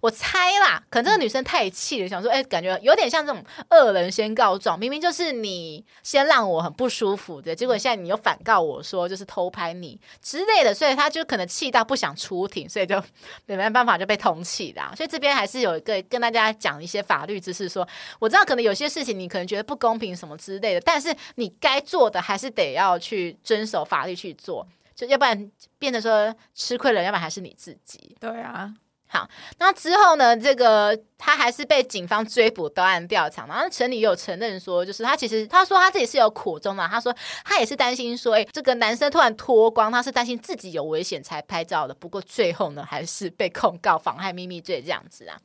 [0.00, 12.14] 我猜啦，可能这个女生太气了，想说，哎，感觉有点像这种恶人先告状，明明就是你先让我很不舒服的，结果现在你又反告我说就是偷拍你之类的，所以他就可能气到不想。
[12.20, 13.02] 出庭，所以就
[13.46, 14.92] 没办法就被通气啦。
[14.94, 28.16] 所以这边还是有一个跟大家讲一些法律知识说，说我知道可能有些事情你可能觉得不公平什么之类的，但是你该做的还是得要去遵守法律去做，就要不然变得说吃亏了，要不然还是你自己。
[28.20, 28.74] 对啊。
[29.12, 30.36] 好，那之后呢？
[30.36, 33.44] 这个他还是被警方追捕到案调查。
[33.46, 36.86] 然后陈理有承认说，就是他其实他说他自己是有苦衷的。
[36.86, 37.12] 他说
[37.44, 41.92] 他也是担心说，哎，这个男生突然脱光，他是担心自己有危险才拍照的。
[41.92, 45.36] 不过最后呢，还是被控告妨害秘密罪这样子啊。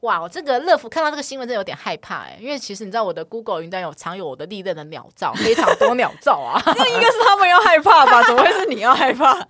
[0.00, 6.62] 哇，我这个乐福看到这个新闻真的有点害怕哎，因为其实你知道我的 Google 云端有藏有我的历任的鸟照，非常多鸟照啊。
[6.76, 8.22] 那应该是他们要害怕吧？
[8.24, 9.32] 怎么会是你要害怕？
[9.32, 9.40] 我害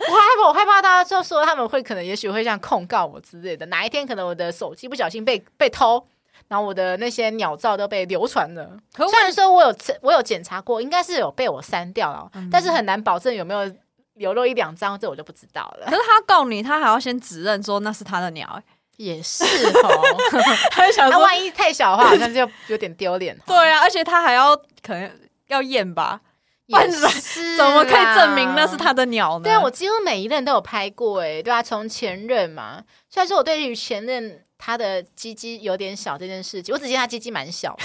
[0.40, 3.63] 怕，我害怕大家就说他们会可能也许会这样控告我之类的。
[3.66, 6.06] 哪一天可能我的手机不小心被被偷，
[6.48, 8.76] 然后我的那些鸟照都被流传了。
[8.94, 13.72] 虽然说我有我有检查过，应该是有被我删掉了，嗯、但是很难保证有没有
[14.14, 15.86] 流露一两张，这我就不知道了。
[15.86, 18.62] 可是他告你，他还要先指认说那是他的鸟，欸，
[18.96, 20.02] 也是哦。
[20.70, 23.36] 他想说，万一太小的话，好像就有点丢脸。
[23.46, 25.10] 对啊，而且他还要可能
[25.48, 26.20] 要验吧。
[26.66, 29.44] 也是，怎么可以证明那是他的鸟呢？
[29.44, 32.82] 对啊，我几乎每一任都有拍过，哎，对啊，从前任嘛。
[33.10, 37.84] 虽然说我对于前任他的鸡鸡有点小这件事情，我只记得他鸡鸡蛮小的，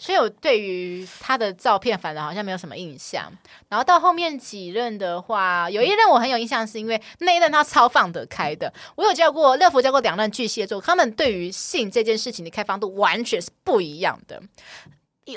[0.00, 3.32] 所以我对于他的照片反正好像没有什么印象。
[3.68, 8.72] 然后到后面几任的话，有一任我很有印象，是因为那一任他超放得开的。
[8.96, 14.42] 我有教过乐福教过两任巨蟹座，他们对于性这件事情的开放度完全是不一样的。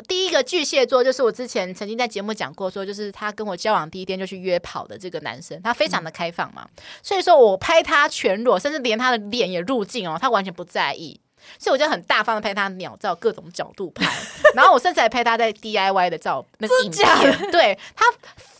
[0.07, 6.67] 第一个巨蟹座就是我之前曾经在节目讲过，说就是他跟我交往第一天就去约跑的这个男生，他非常的开放嘛，
[7.01, 11.19] 所以说我拍他全裸，甚至连他的脸也入镜哦，他完全不在意，
[11.57, 14.05] 所以我就很大方的拍他鸟照，各种角度拍，
[14.55, 18.05] 然后我甚至还拍他在 DIY 的照那个影片，对他。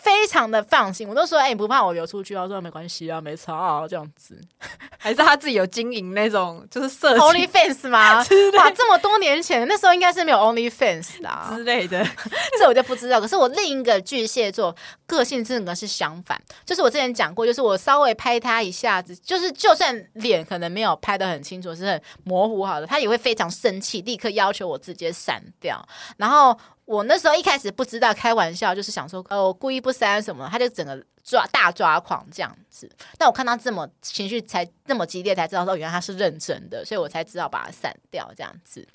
[0.02, 2.34] 非常的放心，我都说，哎、欸，你不怕我流出去？
[2.34, 4.40] 他说没关系啊，没差啊，这样子。
[4.98, 8.18] 还是他自己有经营那种，就是色情 OnlyFans 吗？
[8.58, 12.04] 哇，这么多年前，那时候应该是没有 OnlyFans 的、啊、之类的，
[12.60, 13.22] 这我就不知道。
[13.22, 25.84] 可是我另一个巨蟹座个性真的是相反，就是我之前讲过，就是我稍微拍他一下子，就是就算脸可能没有拍的很清楚，是很模糊好的，他也会非常生气，立刻要求我直接删掉，
[26.18, 26.58] 然后。
[26.86, 32.90] 我那时候一开始不知道开玩笑，就是想说，呃，我故意不删什么，他就整个抓大抓狂这样子。
[33.18, 38.86] 但我看他这么情绪才那么激烈，才知道说原来他是认真的，所以我才知道把他删掉这样子。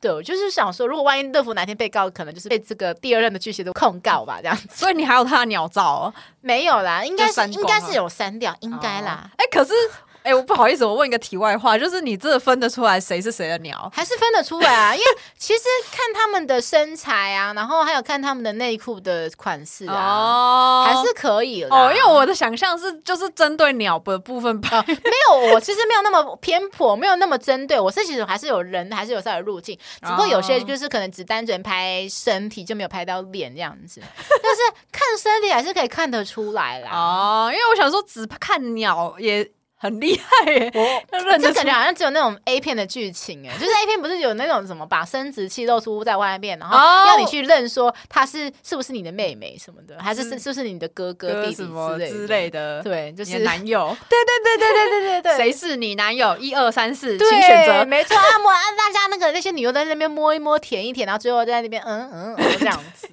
[0.00, 4.68] 对，我就是想说，如果万一乐福哪天被告，可能就是被这个第二任的巨蟹座控告吧，这样子。
[4.74, 6.14] 所以你还有他的鸟照哦？
[6.40, 9.30] 没有啦，应该是应该是有删掉，应该啦。
[9.36, 9.74] 哎、哦欸，可是。
[10.22, 13.90] 哎、欸，我不好意思，我问一个题外话，就是你真的分得出来谁是谁的鸟？
[13.92, 14.94] 还是分得出来啊？
[14.94, 15.06] 因为
[15.36, 21.64] 其实看他们的身材啊，然后还有看他们的内裤的款式啊，哦、还是可以。
[21.64, 24.94] 哦，因为我的想象是就是针对鸟的部分吧、哦，没
[25.28, 27.80] 有，我其实没有那么偏颇，没有那么针对。
[27.80, 34.00] 我是其实还是有人，还是有稍微入镜，只不过有些就是可能只单纯拍身体，就没有拍到脸这样子。
[34.40, 34.60] 但是
[34.92, 36.90] 看身体还是可以看得出来啦。
[36.92, 39.50] 哦，因为我想说只看鸟也。
[39.82, 40.70] 很厉害耶！
[41.10, 52.80] 我这感觉好像只有那种 A 片的剧情哎， 就是 A 片不是有那种什么把生殖器露出在外面，然后要你去认说他是是不是你的妹妹什么的，还是是是不是你的哥哥弟弟之类之类的？
[52.84, 53.96] 对，就是男友。
[54.08, 56.36] 对对对对对对对对，谁是你男友？
[56.38, 57.84] 一二三四，请选择。
[57.84, 63.08] 没错，按摩按，大家那个那些女优在那边摸一摸、舔一舔，然后最后在那边嗯嗯嗯 这样子，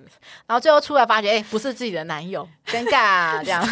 [0.46, 3.66] 然后最后出来发觉哎，不是自己的男友，尴尬这样。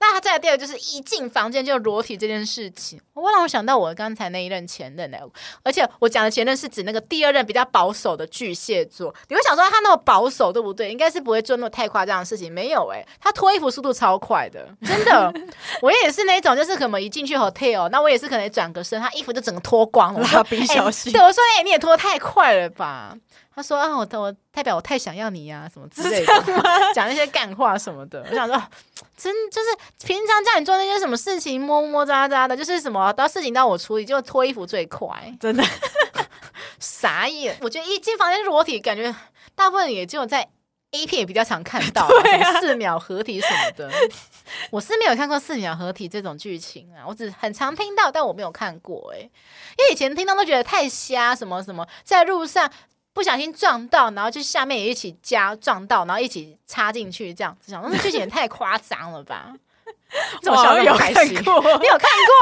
[0.00, 5.18] 那他再来第二个就是一进房间就裸体这件事情，我让我想到我刚才那一任前任呢。
[5.64, 9.12] 而且我讲的前任是指那个第二任比较保守的巨蟹座。
[9.28, 10.90] 你会想说他那么保守对不对？
[10.92, 12.52] 应该是不会做那么太夸张的事情。
[12.52, 15.34] 没有哎，他脱衣服速度超快的， 真的。
[15.80, 20.28] 我也是那种，就是可能一进去 hotel，那我也是可能转个身，他衣服就整个脱光了。
[20.32, 23.16] 蜡笔小新，对我说：“哎，你也脱太快了吧？”
[23.54, 26.32] 他说：“啊，我我代表我太想要你呀，什么之类的，
[26.94, 28.62] 讲那些干话什么的。”我想说。
[29.14, 29.68] 真就是
[30.04, 35.62] 平常叫你做那些什么事情，摸摸扎扎的，就是什么到事情到我处理，就脱衣服最快，真的
[36.80, 37.56] 傻眼。
[37.60, 39.14] 我觉得一进房间裸体，感觉
[39.54, 40.48] 大部分也只有在
[40.92, 42.08] A 片也比较常看 到，
[42.60, 43.90] 四秒合体什么的。
[44.72, 49.30] 我是没有看过四秒合体这种剧情啊，我只很常听到，但我没有看过哎、欸，
[49.78, 52.68] 因为以前听到都觉得太瞎，什么什么在路上
[53.12, 59.52] 不小心撞到，然后就下面也一起加撞到，然后一起插进去这样子，想那剧情也太夸张了吧？
[60.42, 60.58] 怎有
[60.96, 61.12] 看
[61.44, 61.60] 过？
[61.78, 62.36] 你有看过？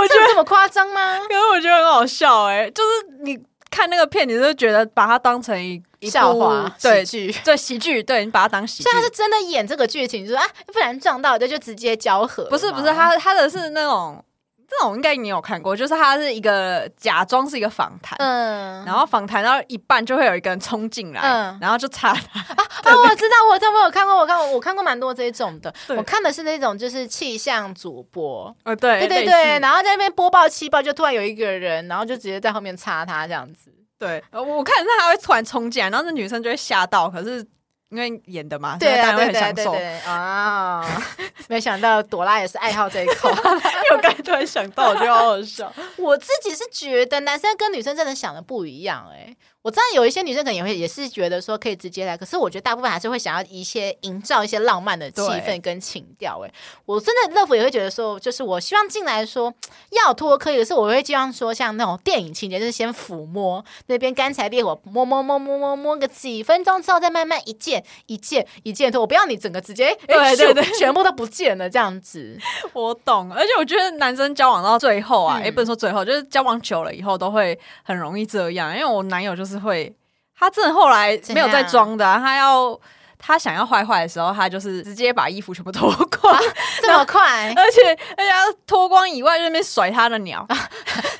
[0.00, 1.18] 我觉得这么夸张吗？
[1.30, 3.38] 因为我觉得很好笑哎、欸，就是你
[3.70, 5.82] 看那个片，你就觉得把它当成一。
[6.02, 12.44] 笑话对喜剧对喜剧对，你把它当喜剧，所以他是真的演这个剧情，就是啊，不然撞到就就直接交合。
[12.44, 14.22] 不是不是，他他的是那种
[14.68, 22.96] 这种应该你有看过，就是他是一个假装是一个访谈，嗯，然后访谈到一半就会有一个人冲进来，嗯，然后就插他啊 啊！
[22.96, 25.72] 我知道，我我有看过，我看过，我看过蛮多这种的。
[25.96, 33.72] 我看的是那种就是气象主播，呃，对对对对，然后在那边播报气报，就突然有一个人，然后就直接在后面插他这样子。
[33.98, 37.08] 对，我看他还会突然冲进来，然后那女生就会吓到。
[37.08, 37.42] 可是
[37.90, 39.74] 因为演的嘛，对，当然会很享受
[40.06, 40.84] 啊。
[41.48, 45.72] 没想到朵拉也是爱好这一口，因为我刚才突然想到，我觉得好好笑。
[45.96, 49.36] 我自己是觉得男生跟女生真的想的不一样，哎。
[49.66, 56.40] 我知道有一些女生可能也会也是觉得说可以直接来，可是我觉得大部分还是会想要一些营造一些浪漫的气氛跟情调。
[56.46, 56.54] 哎，
[56.84, 59.52] 我真的乐福也会觉得说，就是我希望进来说
[59.90, 69.00] 要脱可以，可是我会希望说像那种电影情节，就是先抚摸那边干柴烈火，摸摸摸摸摸摸个几分钟之后，再慢慢一件一件一件脱。
[69.00, 72.38] 我不要你整个直接对对对， 全部都不见了这样子。
[72.72, 78.72] 我懂，而且我觉得男生交往到最后啊，也、嗯欸、不能说最后，就是交往久了以后都会很容易这样。
[78.72, 79.55] 因为我男友就是。
[79.60, 79.94] 会，
[80.38, 82.78] 他真的后来没有再装的、啊，他要
[83.18, 85.90] 他想要坏坏的时候，他就是直接把衣服全部脱
[86.20, 86.40] 光、啊，
[86.82, 90.68] 这么快，而且而且他脱光以外，就在那边甩他的鸟，啊、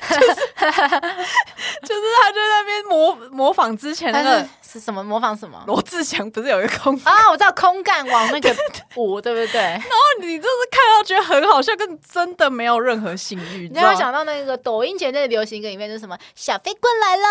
[0.09, 4.47] 就是 就是他就在那边模模仿之前那个。
[4.69, 5.63] 是什么模仿什么？
[5.65, 7.29] 罗志祥不是有一个空啊？
[7.31, 8.53] 我知道空干往那个
[8.95, 9.61] 舞，对不对？
[9.61, 13.69] 然后你就是看到觉得很好笑，跟真的没有任何性欲。
[13.73, 17.27] 你有想到那个抖音前那个流行歌里面就是什么小飞棍来了，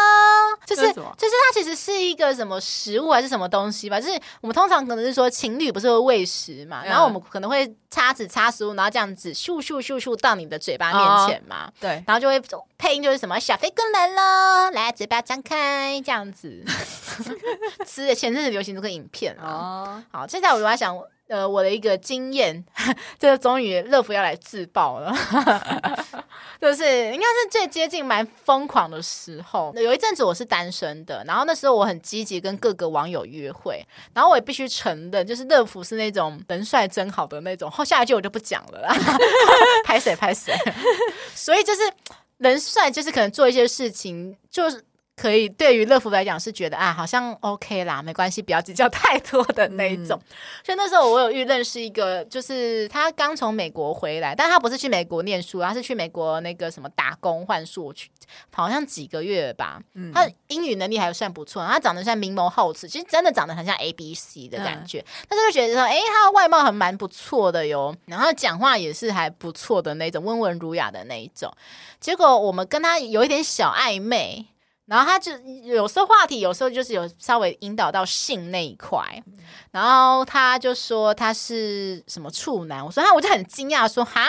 [0.64, 4.01] 就是就是它其实是一个什么食物还是什么东西吧？
[4.01, 12.41] 就是我们通常可能是说情侣不是会喂食嘛，然后我们可能会叉子插食物，然后这样子咻咻咻咻到你的嘴巴面前嘛，对，然后就会
[12.78, 16.64] 配音就是什么小飞棍来了，来嘴巴张开这样子。
[17.87, 20.97] 吃的前阵子流行这个影片啊，哦、好，现在我在想，
[21.28, 22.64] 呃，我的一个经验，
[23.18, 25.12] 这 个终于乐福要来自爆了，
[26.61, 29.72] 就是应该是最接近蛮疯狂的时候。
[29.76, 33.84] 有一阵子我是单身的，然后那时候我很积极跟各个网友约会，
[34.14, 37.70] 然后我也必须承认，就是乐福是那种人帅真好的那种。
[37.70, 38.95] 后下一句我就不讲了啦，
[39.84, 40.55] 拍谁拍谁。
[41.34, 41.82] 所以就是
[42.39, 44.82] 人帅，就是可能做一些事情，就是。
[45.16, 50.20] 可以，对于乐福来讲是觉得啊，好像 OK 啦，没关系，不要计较太多的那一种。
[50.28, 58.10] 嗯、所以那时候我有遇认识一个，就是他刚从美国回来，但他不是去美国念书，他是去美国那个什么打工换宿去，
[58.52, 59.80] 好像几个月吧。
[59.94, 64.98] 嗯、他英语能力还算不错，他长得像明眸皓齿，其实真的长得很像 A B C 的感觉。
[64.98, 71.50] 嗯、但是就觉得说，哎，他的外貌还蛮不错的哟，然后讲话也是还不错的那种，温文儒雅的那一种。
[71.98, 74.48] 结果我们跟他有一点小暧昧。
[74.87, 75.32] 然后他就
[75.64, 79.03] 有时候话题，有时候就是有稍微引导到性那一块，
[79.72, 84.28] 然后他就说他是什么处男，我说他我就很惊讶说哈，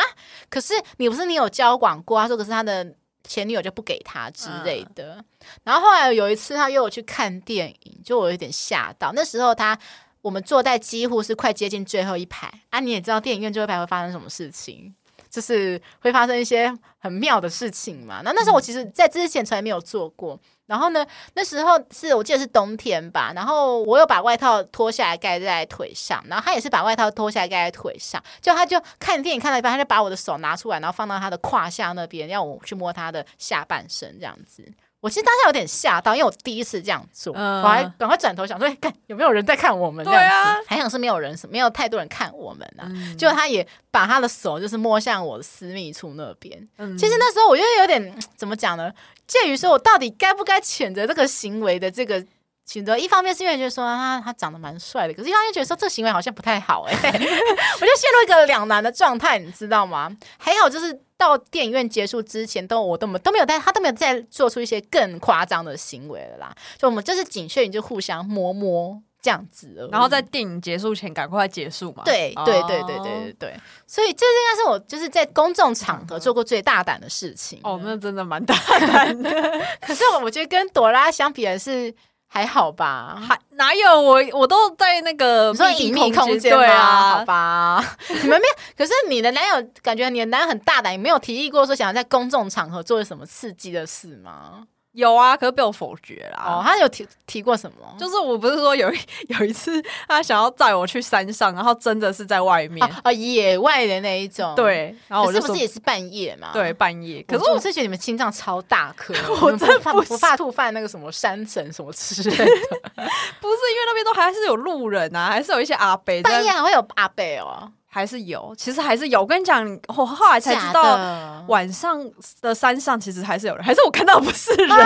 [0.50, 2.20] 可是你不是你有交往过？
[2.20, 5.24] 他说可是他的前女友就不给他之类的。
[5.64, 9.12] 然后后来有一次他约我去看电影，就我有点吓到。
[9.14, 9.78] 那时候他
[10.24, 14.96] 我们坐在几乎是快接近最后一排啊，你也知道电影院最后一排会发生什么事情。
[15.30, 18.22] 就是会发生一些很妙的事情嘛。
[18.24, 20.40] 那那时候我其实，在之前从来没有做过。
[20.66, 23.32] 然后呢，那时候是我记得是冬天吧。
[23.34, 28.22] 然后我又把外套脱下来盖在腿上，然后他也是把外套脱下来盖在腿上。
[28.42, 34.70] 就他就看电影看到一半，他就把我的手拿出来，然后放到他的胯下那边，让我去摸他的下半身这样子。
[35.08, 40.66] 我其实当下有点吓到，因为我第一次这样做，嗯、我还赶快转头想说，看有没有人在看我们这样子。
[40.68, 42.92] 还想是没有人，没有太多人看我们啊。
[43.18, 46.68] 就、嗯、他也把他的手就是摸向我的私密处那边。
[46.76, 48.92] 嗯、其实那时候我就有点怎么讲呢？
[49.26, 52.22] 介于说我到底该不该谴责这个行为的这个
[52.68, 52.96] 选择。
[52.96, 60.16] 一方面是因为觉得说他他长得蛮帅的，可是一方面觉得说这个行为好像不太好哎、欸， 我就陷入一个两难的状态，你知道吗？
[60.38, 61.02] 还好就是。
[61.20, 66.56] 到电影院结束之前，都我都没都没有带，他都没有再做出一些更夸张的行为了啦。
[66.78, 72.04] 就我们就是仅限于就互相摸摸这样子，然后在电影结束前赶快结束嘛。
[72.06, 77.60] 对对对对对对对，所以这应该是我就是在公众场合做过最大胆的事情。
[77.64, 79.32] 哦，那真的蛮大胆的。
[79.82, 81.92] 可是我我觉得跟朵拉相比还是
[82.28, 83.18] 还好吧？
[83.28, 87.84] 还哪有我我都在那个隐秘空间，对啊，好吧？
[88.22, 88.54] 你们没有？
[88.78, 94.64] 可是你的男友感觉你的男友很大胆，你没有提议过说想要在公众场合做什么刺激的事吗？
[94.98, 96.44] 有啊，可是被我否决了。
[96.44, 97.96] 哦，他有提提过什么？
[98.00, 98.92] 就是我不是说有
[99.30, 104.56] 有一次他想要载我去山上，然后真的是在外面啊，野外的那一种。
[104.56, 106.50] 对，然后我就说是不是也是半夜嘛？
[106.52, 107.24] 对，半夜。
[107.28, 112.46] 可是我是觉得你们心脏超大颗， 我真的不不怕触犯那个什么山神什么之类的。
[113.40, 116.22] 不是，因为那边都还是有路人啊，还是有一些阿伯。
[116.24, 117.72] 半夜还会有阿伯哦。
[117.98, 119.22] 还是有，其实还是有。
[119.22, 122.00] 我跟你讲，我后来才知道，晚上
[122.42, 124.86] 的山上其实还是有人，还是我看到不是人，啊、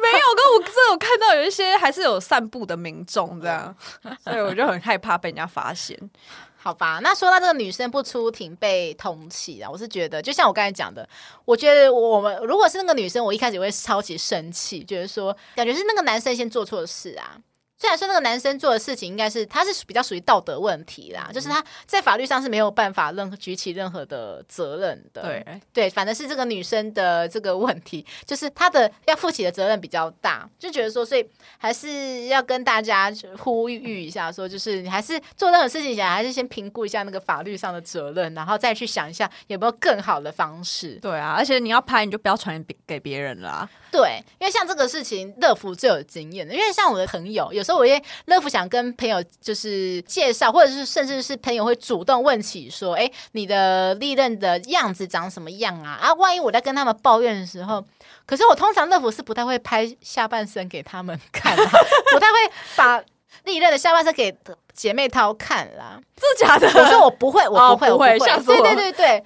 [0.00, 0.30] 没有。
[0.30, 3.76] 跟我这有看到有一些还是有散步的民众这样，
[4.24, 5.94] 所以我就很害怕被人家发现。
[6.56, 11.06] 好吧，那说到这个女生不出庭被通缉啊，我是觉得，就像我刚才讲的，
[11.44, 17.36] 我觉得我们如果是那个女生，我一开始会超级生气，觉得说感觉是那个男生先做错事啊。
[17.80, 25.22] 虽然说那个男生做的事情应该是他是比较属于道德问题啦，嗯、就是他在法律上是没有办法任何举起任何的责任的。
[25.22, 31.26] 对对，反正是这个女生的这个问题，就是她的要负起的责任比较大，就觉得说，所以
[31.56, 40.96] 还是要跟大家呼吁一下，说就是你还是做任何事情前，还是先评估一下那个法律上的责任，然后再去想一下有没有更好的方式。
[40.96, 43.66] 对啊，而且你要拍，你就不要传给别人啦。
[43.90, 46.54] 对，因为像这个事情，乐福最有经验的。
[46.54, 57.84] 因为像我的朋友，有时候我也乐福想跟朋友就是介绍，或者是甚至是朋友会主动问起说：“哎，你的历任的样子长什么样啊？”啊，万一我在跟他们抱怨的时候，
[58.26, 61.64] 可是我通常乐福是不太会拍下半身给他们看的，
[62.12, 62.38] 不太会
[62.76, 63.02] 把
[63.44, 64.36] 历任的下半身给
[64.72, 66.00] 姐妹淘看啦。
[66.16, 66.66] 真的假的？
[66.80, 68.60] 我说我不会，我不会，哦、不会，我不会。
[68.60, 69.24] 对对对对。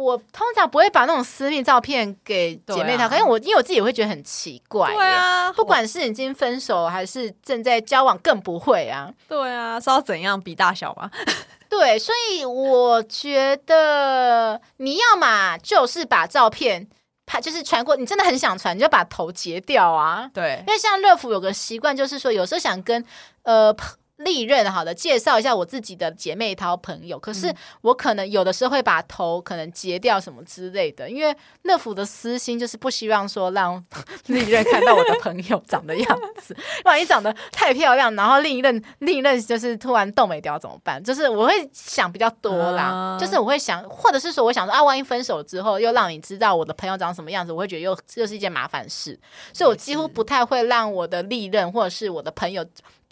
[0.00, 4.92] 我通常不会把那种私密照片给姐妹淘看，因为我因为我自己也会觉得很奇怪。
[4.94, 9.12] 对啊，不管是已经分手还是正在交往，更不会啊。
[9.28, 11.10] 对啊，是要怎样比大小吗？
[11.68, 16.88] 对，所以我觉得你要嘛就是把照片
[17.26, 17.94] 拍，就是传过。
[17.96, 20.28] 你真的很想传，你就把头截掉啊。
[20.34, 23.04] 对，因为像乐福有个习惯，就是说有时候想跟
[23.42, 23.76] 呃。
[24.24, 27.18] 历任好的，介绍一下我自己的姐妹淘朋友。
[27.18, 33.82] 可是我可能有的时候会把头可能截掉什么之类的，因为乐福的私心就是不希望说让
[34.26, 36.56] 历任看到我的朋友长的样子。
[36.84, 41.02] 万一长得太漂亮，然后另一任另一任就是突然动没掉怎么办？
[41.02, 49.18] 就是我会想比较多啦，就是我会想，或者是说我想说啊，万一分手之后又让你知道我的朋友长什么样子，我会觉得又又是一件麻烦事。
[49.52, 52.64] 所以我几乎不太会让我的历任或者是我的朋友。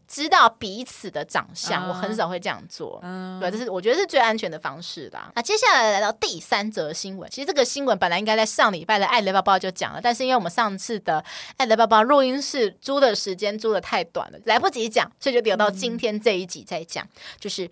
[0.08, 2.98] 知道彼此的长相，嗯、我很少会这样做。
[3.02, 5.30] 嗯，对，这是我觉得是最安全的方式啦。
[5.34, 11.22] 那接下来来到第三则新闻，其实这个新闻本来应该在上礼拜的爱雷包包就讲了，但是因为我们上次的
[11.58, 17.04] 爱雷包包录音室租的时间租的太短了，来不及讲，所以就留到今天这一集再讲。
[17.04, 17.68] 嗯、就是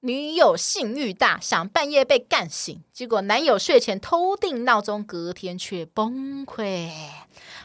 [0.00, 6.88] 女友性欲大，想半夜被干醒，结果男友睡前偷定闹钟，隔天却崩溃。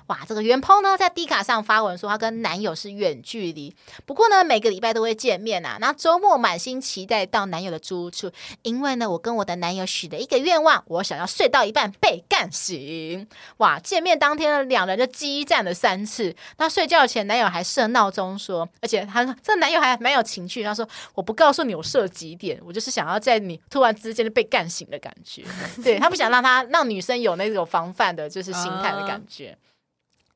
[0.08, 3.74] 哇，这个原 PO 呢，在 D 卡上发文说，她跟男友是远距离，
[4.06, 5.78] 不过呢，每个礼拜都会见面啊。
[5.80, 8.30] 那周末满心期待到男友的住处，
[8.64, 13.28] 因为呢，我跟我的男友许了一个愿望，我想要睡到一半被干醒。
[13.58, 16.36] 哇，见面当天呢，两人就激战了三次。
[16.58, 25.44] 那睡觉前，男友还设闹钟说，而且他说这男友还蛮有情趣，他说我不告诉你我设几点，我就是想要在你突然之间就被干醒的感觉。
[25.84, 29.58] 对，他不想让他让女生有那种防范的，就是心态的感觉。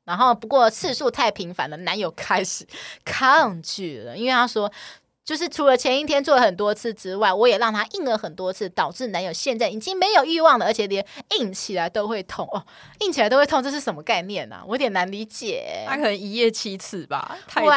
[0.04, 2.66] 然后，不过次数太频繁了，男友开始
[3.04, 4.72] 抗拒了，因为他说，
[5.22, 11.04] 就是除了前一天做了很多次之外，我也让他硬了很多次，导致男友现在已经没有欲望了，而且连
[11.38, 12.64] 硬起来都会痛哦，
[13.00, 14.64] 硬起来都会痛，这是什么概念呢、啊？
[14.66, 15.84] 我有点难理解。
[15.86, 17.70] 他可能一夜七次吧，太多。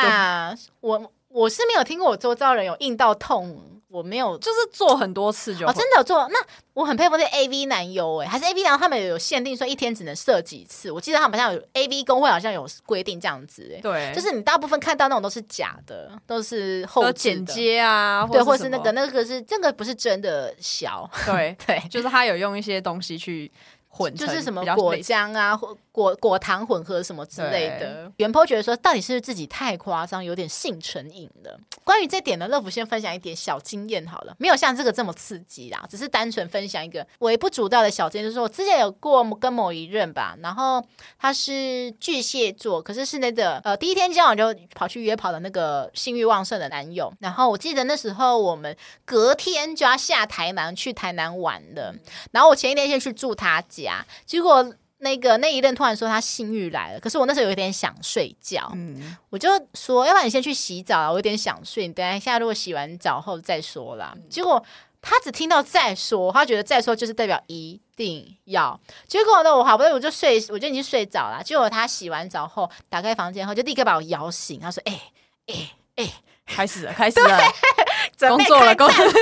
[0.80, 3.81] 我我是没有听过我周遭人有硬到痛。
[3.92, 6.28] 我没有，就是做很多次就哦，真的有做。
[6.30, 6.40] 那
[6.74, 10.90] 我很佩服那 A V 男优哎，还是 A V 男优他们有限定说一天只能射几次。
[10.90, 23.52] 我记得他们好像有 A V 工会好像有规定这样子哎，对，就是你大部分看到那种都是假的，都是后剪接啊，对，或是那个那个是这个不是真的小，对 对，就是他有用一些东西去。
[23.94, 28.10] 混就是什么果浆啊，或果果糖混合什么之类的。
[28.16, 31.60] 原 po 觉得说，到底是不是自己太夸张，有点性成瘾了。
[31.84, 40.82] 关于这点呢，乐福先分享一点小经验好了，没有像这个这么刺激啦，只是单纯分享一个微不足道的小经验，就是说我之前有过跟某一任吧，然后
[41.20, 47.14] 他是巨蟹座，可是是那个呃第一天交往就跑去约跑的那个性欲旺盛的男友。
[47.20, 48.74] 然后我记得那时候我们
[49.04, 51.94] 隔天就要下台南去台南玩的，
[52.32, 53.81] 然后我前一天先去住他家。
[54.26, 64.14] 结果那个那一任突然说他性欲来了，可是我那时候有一点想睡觉，嗯，我就说，要不然你先去洗澡，我有点想睡，你等一下如果洗完澡后再说啦。
[64.16, 64.64] 嗯、结果
[65.02, 68.80] 他只听到再说，他觉得再说就是代表一定要。
[69.08, 71.42] 结果呢，我好不容易我就睡，我就已经睡着了。
[71.44, 75.02] 结果他洗完澡后打开房间后，就立刻把我摇醒，他说：“哎
[75.48, 76.14] 哎哎，
[76.46, 77.40] 开始了，开始了，
[78.30, 79.18] 工作了，工作了， 对。”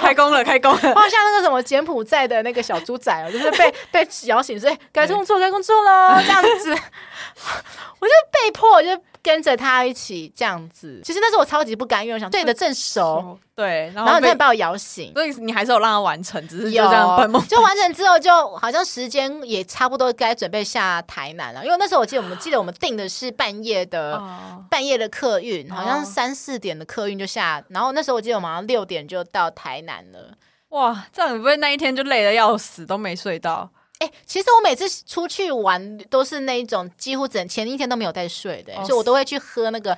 [0.00, 6.70] 开工了，开工了， 好像那个什么柬埔寨的那个小猪仔哦， 就是被被摇醒，所以该工作该工作喽，这样子，
[7.98, 8.88] 我就被迫就。
[9.24, 30.36] 跟着他一起这样子，其实那时候我超级不甘愿，我想对的正熟，对，然后你再把我摇醒，所以你还是有让他完成，只是就这样就完成之后，就好像时间也差不多该准备下台南了，因为那时候我记得我们记得我们订的是半夜的、哦、半夜的客运，好像三四点的客运就下，然后那时候我记得我们好像六点就到台南了，
[30.68, 33.70] 哇，这样你不会那一天就累得要死，都没睡到？
[34.04, 39.96] 哎、欸，其实我每次出去玩都是那一种，几乎整前一天都没有在睡的，哦、所以我都会去喝那个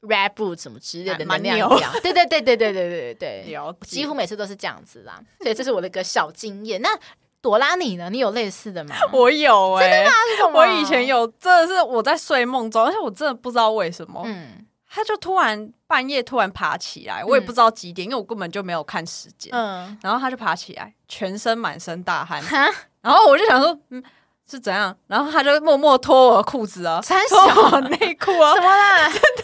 [0.00, 1.92] Red Bull 什么之类的能量饮料。
[2.02, 5.20] 对对对对对对对对，有几乎每次都是这样子啦。
[5.40, 6.80] 所以，这是我的一个小经验。
[6.80, 6.88] 那
[7.40, 8.08] 朵拉你呢？
[8.08, 8.94] 你有类似的吗？
[9.12, 10.16] 我有哎、欸，真的吗？
[10.30, 10.60] 是什么？
[10.60, 22.40] 我以前有，真的是我在睡梦中，而且我真的不知道为什么，嗯，他就突然半夜突然爬起来，我也不知道几点，嗯、因为我根本就没有看时间，嗯，然后他就爬起来，全身满身大汗。
[23.02, 24.02] 然后我就想说，嗯，
[24.48, 24.96] 是怎样？
[25.06, 29.08] 然后他就默默脱我的裤子啊，穿脱我内裤啊，什么啦？
[29.10, 29.42] 真的。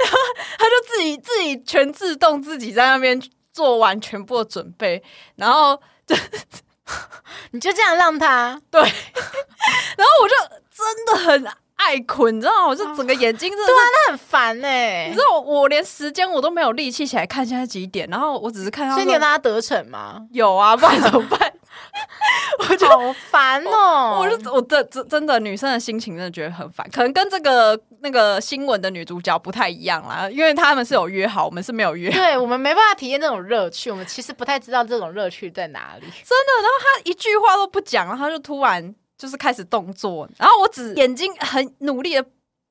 [0.00, 0.18] 然后
[0.58, 3.20] 他就自己自己全自动自己在那边
[3.52, 5.02] 做完全部的准备，
[5.36, 6.16] 然后就
[7.52, 8.80] 你就这样让他对。
[8.80, 10.34] 然后我就
[10.70, 12.66] 真的很爱困，你知道吗？
[12.68, 15.06] 我就整个眼睛真的，对啊，那很烦哎、欸。
[15.08, 20.26] 你知道我连时间我都没有力气起来看现在几点，然后我只是看到，所以你有让他得逞吗？
[20.32, 21.53] 有啊，不然怎么办？
[22.68, 24.18] 我就好烦哦！
[24.20, 36.02] 我就我的真真的女生的心情真的觉得很烦，可能跟这个那个新闻的女主角不太一样啦，因为他们是有约好，我们是没有约，对，我们没办法体验这种乐趣，我们其实不太知道这种乐趣在哪里。
[36.24, 42.24] 真的，然后他一句话都不讲，然后他就突然就是开始动作，然后我只眼睛很努力的。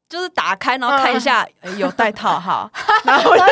[0.10, 2.70] 就是打开，然后看一下、嗯欸、有带套哈，
[3.04, 3.52] 然后我就去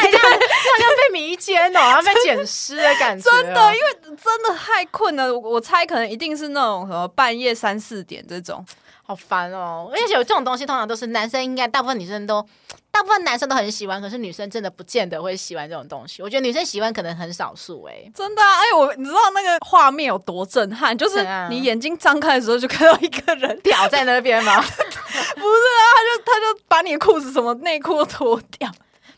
[0.00, 0.38] 睡，这样好
[0.78, 3.30] 像被迷奸哦，被捡尸的感觉。
[3.30, 8.64] 真的，因为真的太困了，我我猜可能一定是那种什么半夜三四点这种。
[9.08, 9.88] 好烦哦！
[9.90, 12.46] 而且有这种东西，通常都是男生，应该大部分女生都，
[12.90, 16.22] 大部分男生都很喜欢，可是女生真的不见得会喜欢这种东西。
[16.22, 18.58] 我觉得女生喜欢可能很少数哎、欸，真的啊！
[18.58, 20.96] 哎，我你知道那个画面有多震撼？
[20.96, 24.60] 就是你眼睛张开的时候，就看到一个人吊在那边吗？
[24.60, 28.70] 不是啊，他就他就把你的裤子什么内裤都脱掉。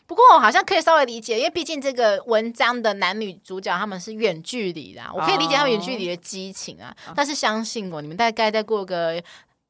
[0.07, 6.95] 不过我好像可以稍微理解，因为毕竟这个文章的男女主角他们是远距离的，我可以理解他们远距离的激情啊。
[7.07, 7.13] Oh.
[7.13, 9.21] 但是相信我，你们大概再过个。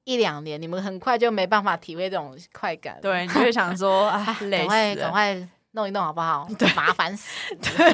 [0.04, 3.00] 一两年，你们很快就没办法体会这种快感。
[3.02, 6.48] 对，你就会想说， 啊，赶快赶快弄一弄好不好？
[6.58, 7.56] 对，麻烦死。
[7.56, 7.90] 对，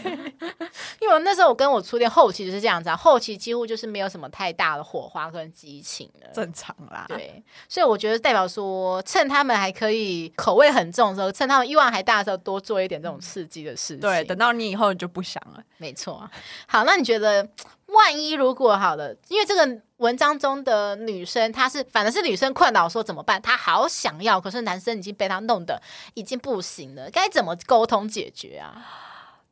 [1.00, 7.06] 因为我那时候我跟我初恋后期就是这样子啊，后期几乎就是没有什么太大的火花跟激情了，正常啦。
[7.10, 14.00] 对，所以我觉得代表说，趁他们还可以口味很重的时候，趁他们欲望还大的时候，多做一点这种刺激的事情。
[14.00, 15.62] 对，等到你以后你就不想了。
[15.78, 16.28] 没错。
[16.68, 17.48] 好，那你觉得？
[17.88, 23.42] 万一如果好了，因为这个文章中的女生，她是反正是女生困扰说怎么办？
[23.42, 25.82] 她好想要，可是男生已经被她弄得
[26.14, 29.04] 已经不行了，该怎么沟通解决啊？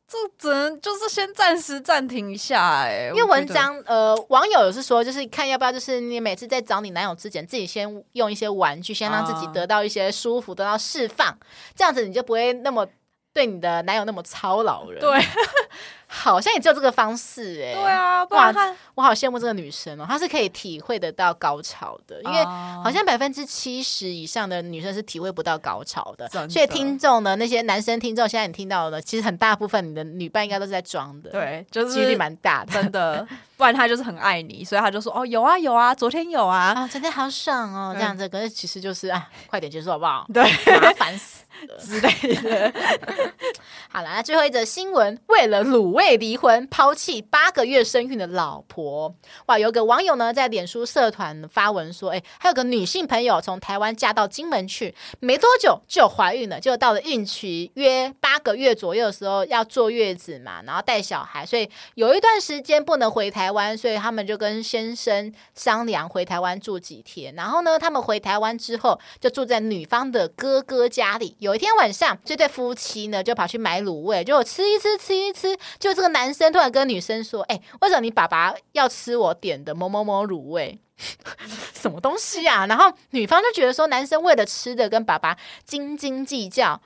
[0.08, 11.36] 这只能就是先暂时暂停一下哎、欸，因为文章呃，网友有是说，就是看要不要，就是你每次在找你男友之前，自己先用一些玩具，先让自己得到一些舒服，得到释放，
[11.74, 12.86] 这样子你就不会那么
[13.32, 15.00] 对你的男友那么操劳了。
[15.00, 15.20] 对。
[16.06, 26.48] 好像也只有这个方式哎、欸，对啊，不然哇，我好羡慕这个女生哦，她是可以体会得到高潮的，因为好像百分之七十以上的女生是体会不到高潮的，的。
[26.48, 33.26] 所以听众呢，那些男生听众，现在你听到的，其实很大部分你的女伴应该都是在装的，对，就是几率蛮大的，真的，
[33.56, 40.24] 不然他就是很爱你，所以他就说哦，有啊有啊，昨天有啊，啊，昨天好爽哦，这样子，可是其实就是啊，快点结束好不好？
[40.32, 40.42] 对，
[40.80, 41.42] 麻烦死。
[41.80, 42.70] 之类的。
[43.88, 49.14] 好了，那最后一则新闻：为了卤为离婚，抛弃八个月身孕的老婆。
[49.46, 67.34] 哇，有个网友呢在脸书社团发文说：“哎，还有个女性朋友从台湾嫁到金门去，没多久就怀孕了，就到了孕期约八个月左右的时候要坐月子嘛，然后带小孩，所以有一段时间不能回台湾，所以他们就跟先生商量回台湾住几天。
[67.34, 75.56] 然后呢，他们回台湾之后就住在女方的哥哥家里。”有一天晚上，这对夫妻呢就跑去买卤味，就吃一吃，吃一吃。
[75.86, 80.78] 就这个男生突然跟女生说：“哎，为什么你爸爸要吃我点的某某某卤味？
[81.74, 86.80] 什么东西呀？”然后女方就觉得说，男生为了吃的跟爸爸斤斤计较。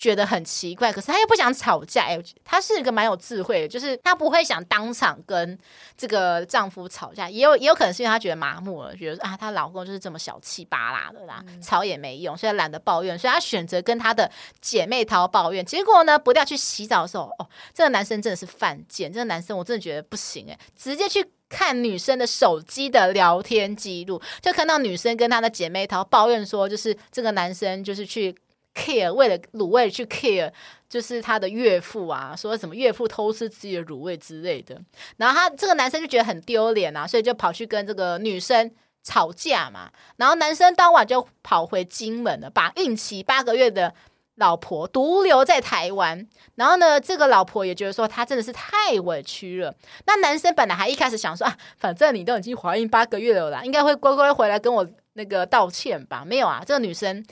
[0.00, 2.04] 觉得很奇怪，可是她又不想吵架。
[2.04, 5.58] 哎，她是一个蛮有智慧的，就是她不会想当场跟
[5.94, 14.30] 这个丈夫吵架，也有也有可能是因为她觉得麻木了，觉得啊，她老公就是这么小气巴拉的啦，嗯、吵也没用，所以懒得抱怨，所以她选择跟她的
[14.62, 15.62] 姐妹淘抱怨。
[15.62, 28.34] 结果呢，不掉去洗澡的时候，哦，这个男生真的是犯贱，这个男生我真的觉得不行哎，直接去看女生的手机的聊天记录，就看到女生跟她的姐妹淘抱怨说，就是这个男生就是去。
[28.74, 30.52] Care 为了卤味去 care，
[30.88, 34.80] 就是他的岳父啊，说什么岳父偷吃自己的卤味之类的，
[35.16, 38.70] 然后他这个男生就觉得很丢脸啊，所以就跑去跟这个女生
[39.02, 43.92] 吵架嘛，然后男生当晚就跑回金门了，把孕期八个月的
[44.36, 49.74] 老婆独留在台湾，然后呢，这个老婆也觉得说他真的是太委屈了。
[50.06, 56.24] 那男生本来还一开始想说啊，反正你都已经怀孕八个月了啦，应该会乖乖回来跟我那个道歉吧？
[56.24, 57.24] 没有啊，这个女生。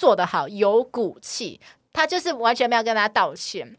[0.00, 1.60] 做得好，有骨气，
[1.92, 3.76] 他就是完全没有跟他道歉，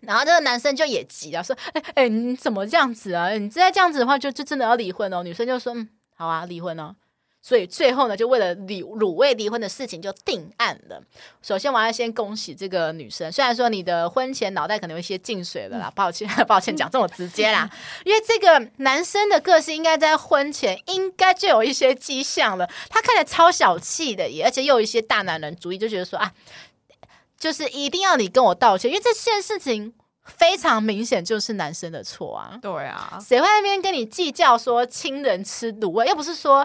[0.00, 3.28] 然后这个男生就也急了，说：“哎哎，你怎么这样子啊？
[3.32, 6.96] 你再这样子的话，就就真的要离婚哦。”女生就说：“嗯，好啊，离婚哦。”
[7.48, 11.02] 所以最后呢，就为了离卤味离婚的事情就定案了。
[11.40, 17.66] 首先，我要先恭喜这个女生，虽然说你的婚前脑袋可能有一些进水了啦，抱歉抱歉， 讲这么直接啦。
[18.04, 26.30] 因为这个男生的个性应该在婚前应该就有一些迹象了，他看起来超小气的耶，而且又有一些大男人主义，就觉得说啊，
[27.38, 32.58] 就是一定要你跟我道歉，因为这件事情非常明显就是男生的错啊。
[32.60, 36.62] 对啊，谁会在那边跟你计较说亲人吃卤味，又不是说。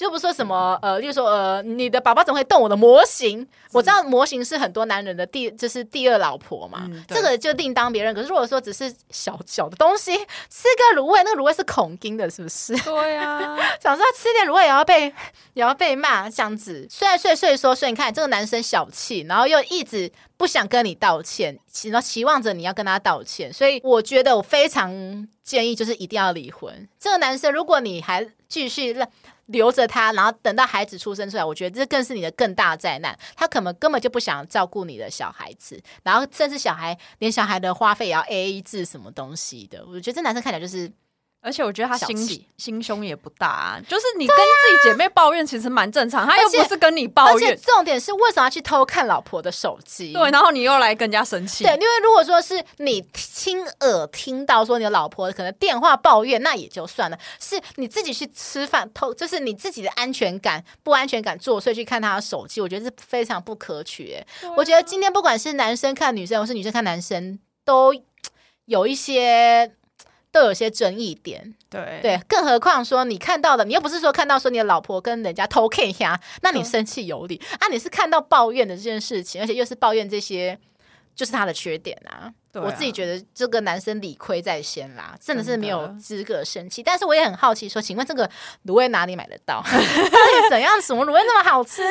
[0.00, 3.46] 就不说什么呃，例如说呃，你的宝宝怎么会动我的模型？
[3.70, 8.14] 我知道模型是很多男人的第，就是第二老婆嘛，嗯、这个就另当别论。
[8.14, 12.74] 可是如果说只是小小的东西，吃个卤味，那个卤味是恐惊的，是不是？
[12.78, 15.02] 对啊， 想说吃点卤味也要被
[15.52, 16.86] 也要被骂，这样子。
[16.88, 24.90] 虽然所以所以说，所以你看这个男生小气，然后又一直不想跟你道歉，然后期望着你要跟他道歉，所以我觉得我非常
[25.50, 26.88] 建议就是一定要离婚。
[26.98, 29.08] 这个男生，如果你还继续让。
[29.50, 33.18] 留着他，然后等到孩子出生出来，我觉得这更是你的更大灾难。
[33.34, 39.84] 他可能根本就不想照顾你的小孩子，然后甚至小孩连小孩的花费也要 AA 制什么东西的。
[39.88, 40.88] 我觉得这男生看起来就是。
[41.42, 47.50] 而且我觉得他心心胸也不大，啊，就是你跟自己姐妹抱怨其实蛮正常，他又不是跟你抱怨。
[47.50, 50.12] 而且重点是为什么要去偷看老婆的手机？
[50.12, 51.64] 对，然后你又来更加生气。
[51.64, 57.18] 对，因为如果说是你亲耳听到说你的老婆可能电话抱怨，那也就算了。
[57.40, 64.12] 是你自己去吃饭偷，就是你自己的安全感不安全感作祟去看他的手机，我觉得是非常不可取。
[64.12, 67.94] 啊、我觉得今天不管是男生看女生，或是女生看男生，都
[68.66, 69.72] 有一些。
[70.32, 77.66] 都有些争议点，对对，更何况说你看到的，你又不是说看到说你的老婆跟人家偷看一下，那你生气有理啊？
[77.68, 80.56] 你是看到抱怨的这件事情，而且又是抱怨这些，
[81.16, 82.32] 就是他的缺点啊。
[82.52, 86.82] 啊，我自己觉得这个男生理亏在先啦，真的是没有资格生气。
[86.82, 88.28] 但是我也很好奇，说，请问这个
[88.66, 89.62] 卤味哪里买得到？
[90.50, 90.80] 怎样？
[90.80, 91.82] 什么卤味那么好吃？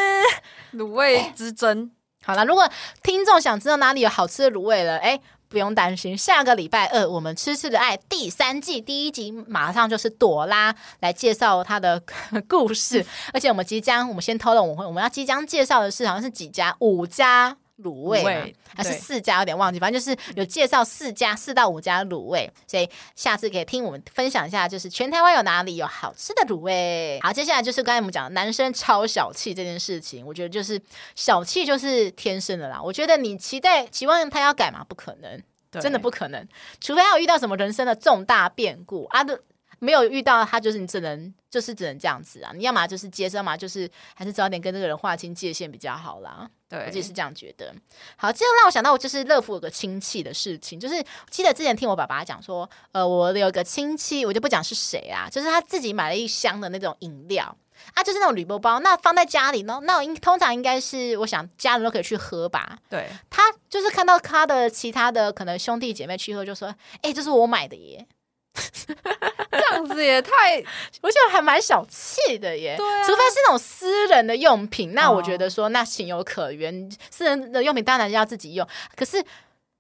[0.74, 1.92] 卤味之争。
[2.24, 2.70] 好了，如果
[3.04, 5.20] 听众想知道哪里有好吃的卤味了，哎。
[5.50, 12.02] 不用担心，下个礼拜二我们《痴痴的爱》第三季第一集马上就是朵拉来介绍她的
[12.48, 17.58] 故事， 而且我们即将，我们先透露，我们我们要即将介绍的是好像是几家五家。
[17.84, 27.20] 卤味，味还是四家，有点忘记，反正就是有介绍四家，四到五家卤味，所以下次可以听我们分享一下，就是全台湾有哪里有好吃的卤味。
[27.22, 30.82] 好，接下来就是刚才我们讲的男生超小气这件事情，我觉得就是
[31.16, 32.82] 小气就是天生的啦。
[32.82, 35.42] 我觉得你期待期望他要改嘛，不可能，
[35.82, 36.48] 真的不可能，
[36.80, 39.38] 除非他有遇到什么人生的重大变故啊，都
[39.80, 42.52] 没有遇到，他就是你只能就是只能这样子啊。
[42.54, 46.50] 你要么就是接受嘛，就是还是早点跟这个人划清界限比较好啦。
[46.70, 47.74] 对，我自己是这样觉得。
[48.16, 57.58] 好，这又让我想到，我就是乐福有个亲戚的事情，就是记得之前听我爸爸讲说，呃，我有个亲戚，我就不讲是谁啊，就是他自己买了一箱的那种饮料
[57.96, 62.78] 啊，就是那种铝箔包，那放在家里呢，那应通常应该是，我想家人都可以去喝吧。
[62.88, 68.06] 对，他就是看到他的其他的可能兄弟姐妹去喝，就说，哎、欸，这是我买的耶。
[69.80, 70.58] 这样子也太，
[71.02, 72.76] 我觉得还蛮小气的耶。
[72.78, 76.84] 对啊，除非是那种私人的用品，那我觉得说那情有可原。
[76.84, 79.24] 哦、私人的用品当然要自己用，可是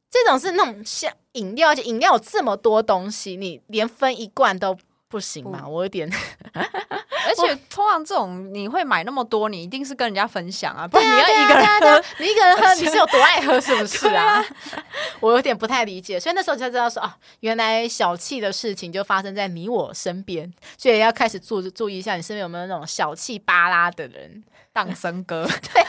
[0.09, 4.77] 这种是那种像饮料，而且饮料有这么多东西，你连分一罐都
[5.09, 5.67] 不行嘛？
[5.67, 6.09] 我有点，
[6.53, 14.45] 而且且通常这种你会买那么多，你一定是跟人家分享啊，不然你要一个人喝，你一个人喝， 你是有多爱喝，是不是啊？
[15.19, 24.43] 我有点不太理解，所以那时候才知道说啊，原来小气的事情就发生在你我身边，所以要开始注注意一下，你身边有没有那种小气巴拉的人。
[24.71, 25.83] 当生哥，对，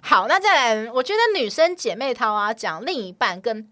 [0.00, 3.68] 好，那再来，我觉得女生姐妹淘啊，讲另一半跟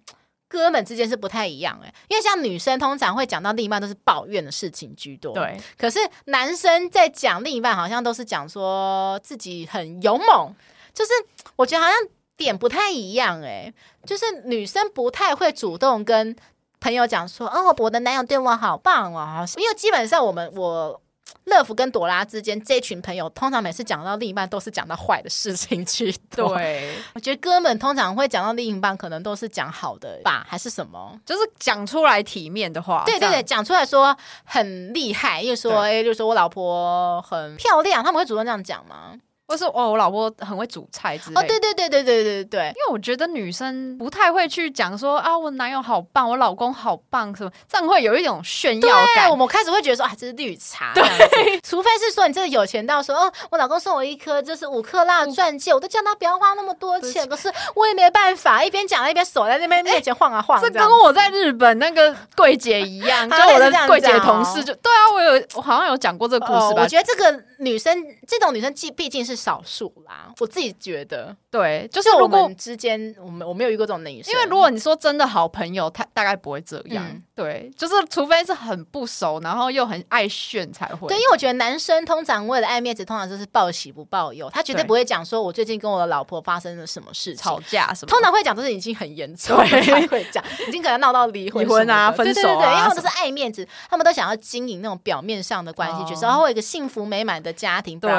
[0.49, 10.55] 哥们之间是不太一样哎，因为像女生通常会讲到另一半都是抱怨的事情居多，对，可是男生在讲另一半，好像都是讲说自己很勇猛，
[10.93, 11.11] 就是
[11.57, 11.97] 我觉得好像
[12.37, 13.73] 点不太一样哎，
[14.05, 16.35] 就是女生不太会主动跟
[16.81, 21.01] 朋友讲说，哦，我的男友对我好棒哦，因为基本上我们我。
[21.45, 26.11] 乐福跟朵拉之间这群朋友，通常每次讲到另一半，都是讲到坏的事情去。
[26.35, 31.19] 对， 我觉得哥们通常会讲到另一半，可能都是讲好的吧，还是什么？
[31.27, 33.05] 就是讲出来体面的话。
[33.05, 39.13] 对对对，讲出来说很厉害，又说哎，就说我老婆很漂亮，他们会主动这样讲吗？
[39.47, 41.41] 或是哦，我老婆很会煮菜之类的。
[41.41, 49.31] 哦，对对对对对对对，因为我觉得女生不太会去讲说啊，我男友好棒，我老公好棒，什么这样会有一种炫耀感。
[49.31, 50.93] 我们开始会觉得说啊，这是绿茶。
[50.95, 51.05] 对，
[51.63, 60.59] 除非是说你真的有钱到说哦，我老公送我一颗就是五克拉钻戒，我都叫他不要花那么多钱，可是我也没办法，一边讲一边手在那边面前晃啊晃。
[60.63, 66.83] 这跟我在日本那个柜姐一样， 就我的柜姐同事就对啊，我有我好像有讲过这个故事吧？
[66.83, 67.95] 我觉得这个女生
[68.27, 69.34] 这种女生既毕竟是。
[69.35, 81.09] 少数啦，我自己觉得，对，就是如果我们之间，我们我没有遇过这种女生，因为如果你说真的好朋友，他大概不会这样，嗯、对，就是除非是很不熟，然后又很爱炫才会。
[81.09, 98.11] 对，因为我觉得男生通常为了爱面子，通常就是报喜不报忧，他绝对不会讲说我最近跟我的老婆发生了什么事情，吵架什么，通常会讲都是已经很严重，才会讲，已经可能闹到离婚、离婚啊、分手啊，对对对，因为他们都是爱面子，他们都想要经营那种表面上的关系，就是然后会有一个幸福美满的家庭，对，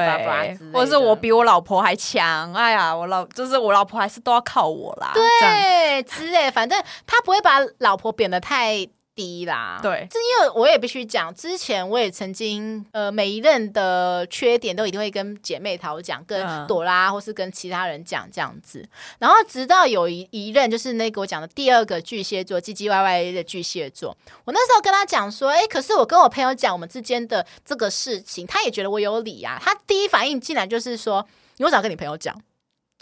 [0.72, 5.12] 或者是我我比我老婆还强，哎呀，我老就是我老婆还是都要靠我啦。
[5.14, 9.80] 对，之类，反正他不会把老婆贬得太低啦。
[9.82, 18.88] 对，这因为我也必须讲，之前我也曾经呃，每一任的缺点都一定会跟姐妹淘讲，跟朵拉或是跟其他人讲这样子。
[19.20, 29.57] 然后直到有一一任就是那个我讲的第二个巨蟹座唧唧歪歪的巨蟹座，我那时候跟他讲说，哎，可是我跟我朋友讲我们之间的这个事情，他也觉得我有理啊。
[29.61, 31.26] 他第一反应竟然就是说。
[31.57, 32.38] 你为什么要跟你朋友讲？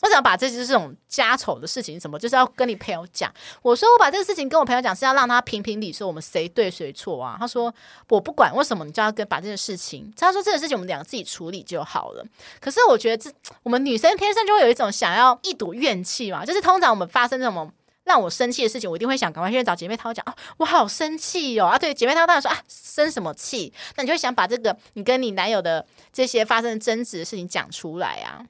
[0.04, 3.34] 为什么把这些这种家丑的事情什么，就是要跟你朋友讲？
[3.62, 7.38] 我说我把这个事情跟我朋友讲，是要让他评评理，说我们谁对谁错啊？
[7.40, 7.74] 他说
[8.10, 10.14] 我不管，为什么你就要跟把这件事情？
[10.18, 12.26] 他说这个事情我们两个自己处理就好了。
[12.60, 13.34] 可是我觉得这
[13.64, 17.72] 我们女生天生就会有一种想要一睹怨气嘛，就是通常我们发生这种
[18.04, 21.80] 让我生气的事情，我一定会想赶快去找姐妹淘讲啊，我好生气哟、啊！
[21.80, 23.72] 对，姐妹淘当然说啊，生什么气？
[23.96, 28.44] 那你就会想把这个你跟你男友的这些发生争执的事情讲出来啊。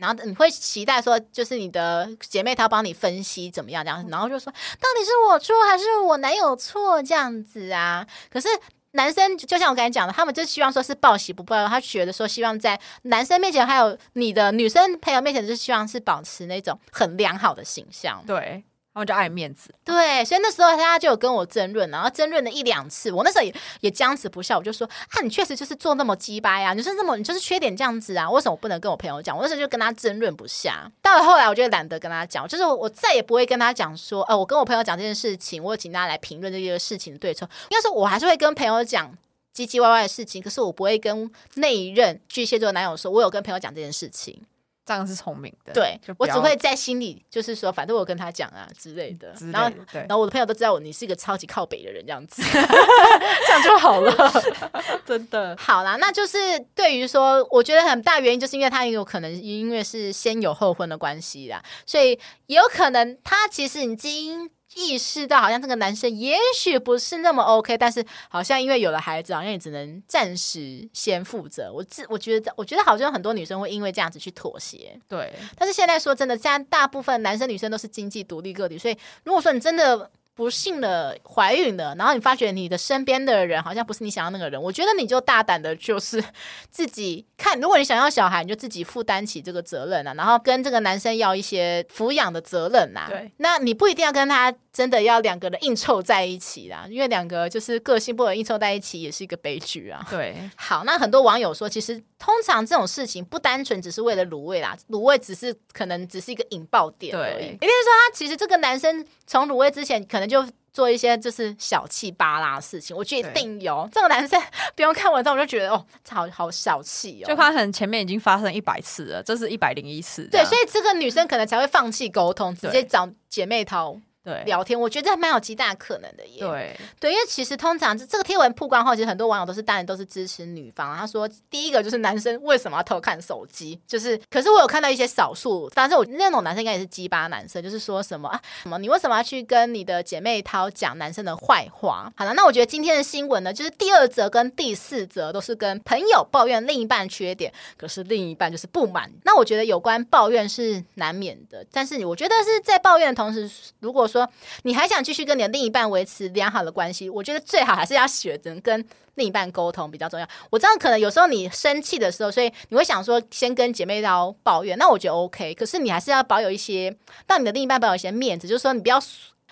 [0.00, 8.06] 然后你会期待说，就是你的姐妹她帮你分析怎么样这样子，然后就说到底是我错还是我男友错这样子啊？
[8.30, 8.48] 可是
[8.92, 18.22] 男生就像我刚才讲的，他们就希望说是报喜不报忧，他觉得说希望在男生面前还有你的女生朋友面前，就希望是保持那种很良好的形象。
[18.26, 18.64] 对。
[18.92, 29.36] 然后就爱面子，对，所以那时候他就有跟我争论，然后争论了一两次，我那时候也也僵持不下，我就说啊，你确实就是做那么鸡巴呀，你就是那么你就是缺点这样子啊，为什么我不能跟我朋友讲？
[29.36, 37.48] 我那时候就跟他争论不下，到了后来，我就懒得跟他讲，就是我再也不会跟他讲说，呃，我跟我朋友讲这件事情，我请大家来评论这个事情的对错。
[37.68, 39.16] 应该说，我还是会跟朋友讲
[39.54, 44.42] 唧唧歪歪的事情，可是我不会跟那一任巨蟹座男友说，我有跟朋友讲这件事情。
[44.90, 54.12] 这样是聪明的，对，我只会在心里就是说，反正我跟他讲啊之类的，类的然后然后我的朋友都知道我你是一个超级靠北的人，这样子， 这样就好了，
[55.06, 55.56] 真的。
[55.56, 64.50] 好啦，那就是对于说，我觉得很大原因就是因为他也有可能因为是先有后婚的关系啦，所以也有可能他其实已经。
[64.74, 71.72] 意识到好像这个男生也许不是那么 OK，但是好像因为有了孩子，好像也只能暂时先负责。
[71.72, 74.98] 我自我觉得，我觉得好像很多女生会因为这样子去妥协。
[75.08, 80.10] 对，但是现在说真的，现在大部分男生女生都是经济独立个体，所以如果说你真的。
[80.34, 86.22] 不幸的怀孕了，然后你发觉你的身边的人好像不是你想要那个人，我觉得你就大胆的，就是
[86.70, 87.60] 自己看。
[87.60, 93.06] 如果你想要小孩，你就自己负担起这个责任啊，然后跟这个男生要一些抚养的责任啊。
[93.10, 100.06] 对，那你不一定要跟他真的要两个人硬凑在一起啦，因为两个就是个性不合硬凑在一起也是一个悲剧啊。
[100.08, 107.44] 对，好，那很多网友说，其实通常这种事情不单纯只是为了卤味啦，卤味只是可能只是一个引爆点而已。
[107.44, 110.28] 也就是说，他其实这个男生从卤味之前可能。
[110.30, 113.88] 就做一些就是小气巴拉的事情，我觉得一定有。
[113.90, 114.40] 这个男生
[114.76, 117.26] 不用看文章，我就觉得哦，好好小气哦。
[117.26, 120.28] 就他可能前面已经发生一百次了，这是一百零一次。
[120.30, 124.00] 对，所以这个女生可能才会放弃沟通，直接找姐妹淘。
[124.22, 126.40] 对，聊天，我觉得还蛮有极大可能的耶。
[126.40, 130.94] 对，对，因为其实通常这这个贴文曝光后，其实很多网友都是当然都是支持女方。
[130.96, 133.80] 他说，第一个就是男生为什么要偷看手机？
[133.86, 142.12] 就是，可是我有看到一些少数，但是我那种男生应该也是鸡巴男生，就是说什么啊什么，你为什么要去跟你的姐妹淘讲男生的坏话？
[142.14, 149.10] 好了，那我觉得今天的新闻呢，就是第二则跟第四则都是跟朋友抱怨另一半缺点，可是另一半就是不满。
[149.24, 153.50] 那我觉得有关抱怨是难免的，但是我觉得是在抱怨的同时，
[153.80, 154.28] 如果说
[154.64, 158.84] 你还想继续跟你的另一半维持良好的关系，我觉得最好还是要学着跟
[159.14, 160.28] 另一半沟通比较重要。
[160.50, 165.54] 我知道可能有时候你生气的时候，所以你会想说先跟姐妹聊抱怨，那我觉得 OK。
[165.54, 166.94] 可是你还是要保有一些，
[167.26, 169.00] 让你的另一半保有一些面子，就是说你不要。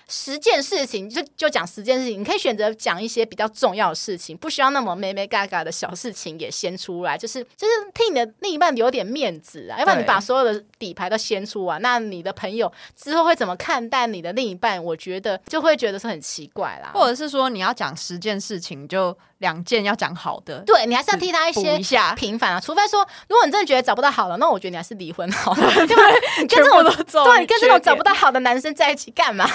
[0.09, 14.83] 十件事情就就讲十件事情，你可以选择讲一些比较重要的事情，不需要那么眉眉角角的小事情也先出来，就是就是替你的另一半留点面子啊，要不然你把所有的底牌都先出完，那你的朋友之后会怎么看待你的另一半？
[14.83, 19.15] 我觉得就会觉得是很奇怪啦，或者是说你要讲十件事情就。
[19.39, 21.79] 两件要讲好的，对，你还是要替他一些
[22.17, 22.59] 平凡啊。
[22.59, 25.61] 除非说，如果你真的觉得找不到好了，那我觉得你还是离婚好了。
[25.87, 26.83] 对，你跟这种
[27.23, 29.47] 对，你跟这种找不到好的男生在一起干嘛？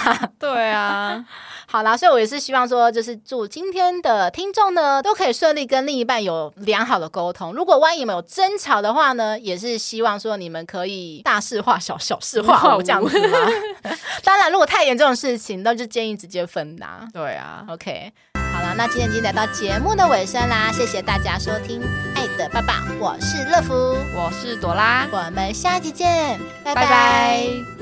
[0.53, 1.25] 对啊，
[1.67, 7.53] 好啦，所以我也是希望说，就是祝今天的听众呢，都可以顺利跟另一半有良好的沟通。
[7.53, 13.37] 如果万一你们有争吵的话呢，也是希望说你们可以大事化小，小事化无这样子吗？
[14.23, 17.07] 当然，如果太严重的事情，那就建议直接分呐。
[17.11, 18.11] 对啊，OK。
[18.53, 21.81] 好了，那今天已经来到节目的尾声啦，谢谢大家收听
[22.15, 23.73] 《爱的爸爸》，我是乐福，
[24.15, 26.81] 我是朵拉，我们下期见，拜拜。
[26.83, 27.74] 拜拜。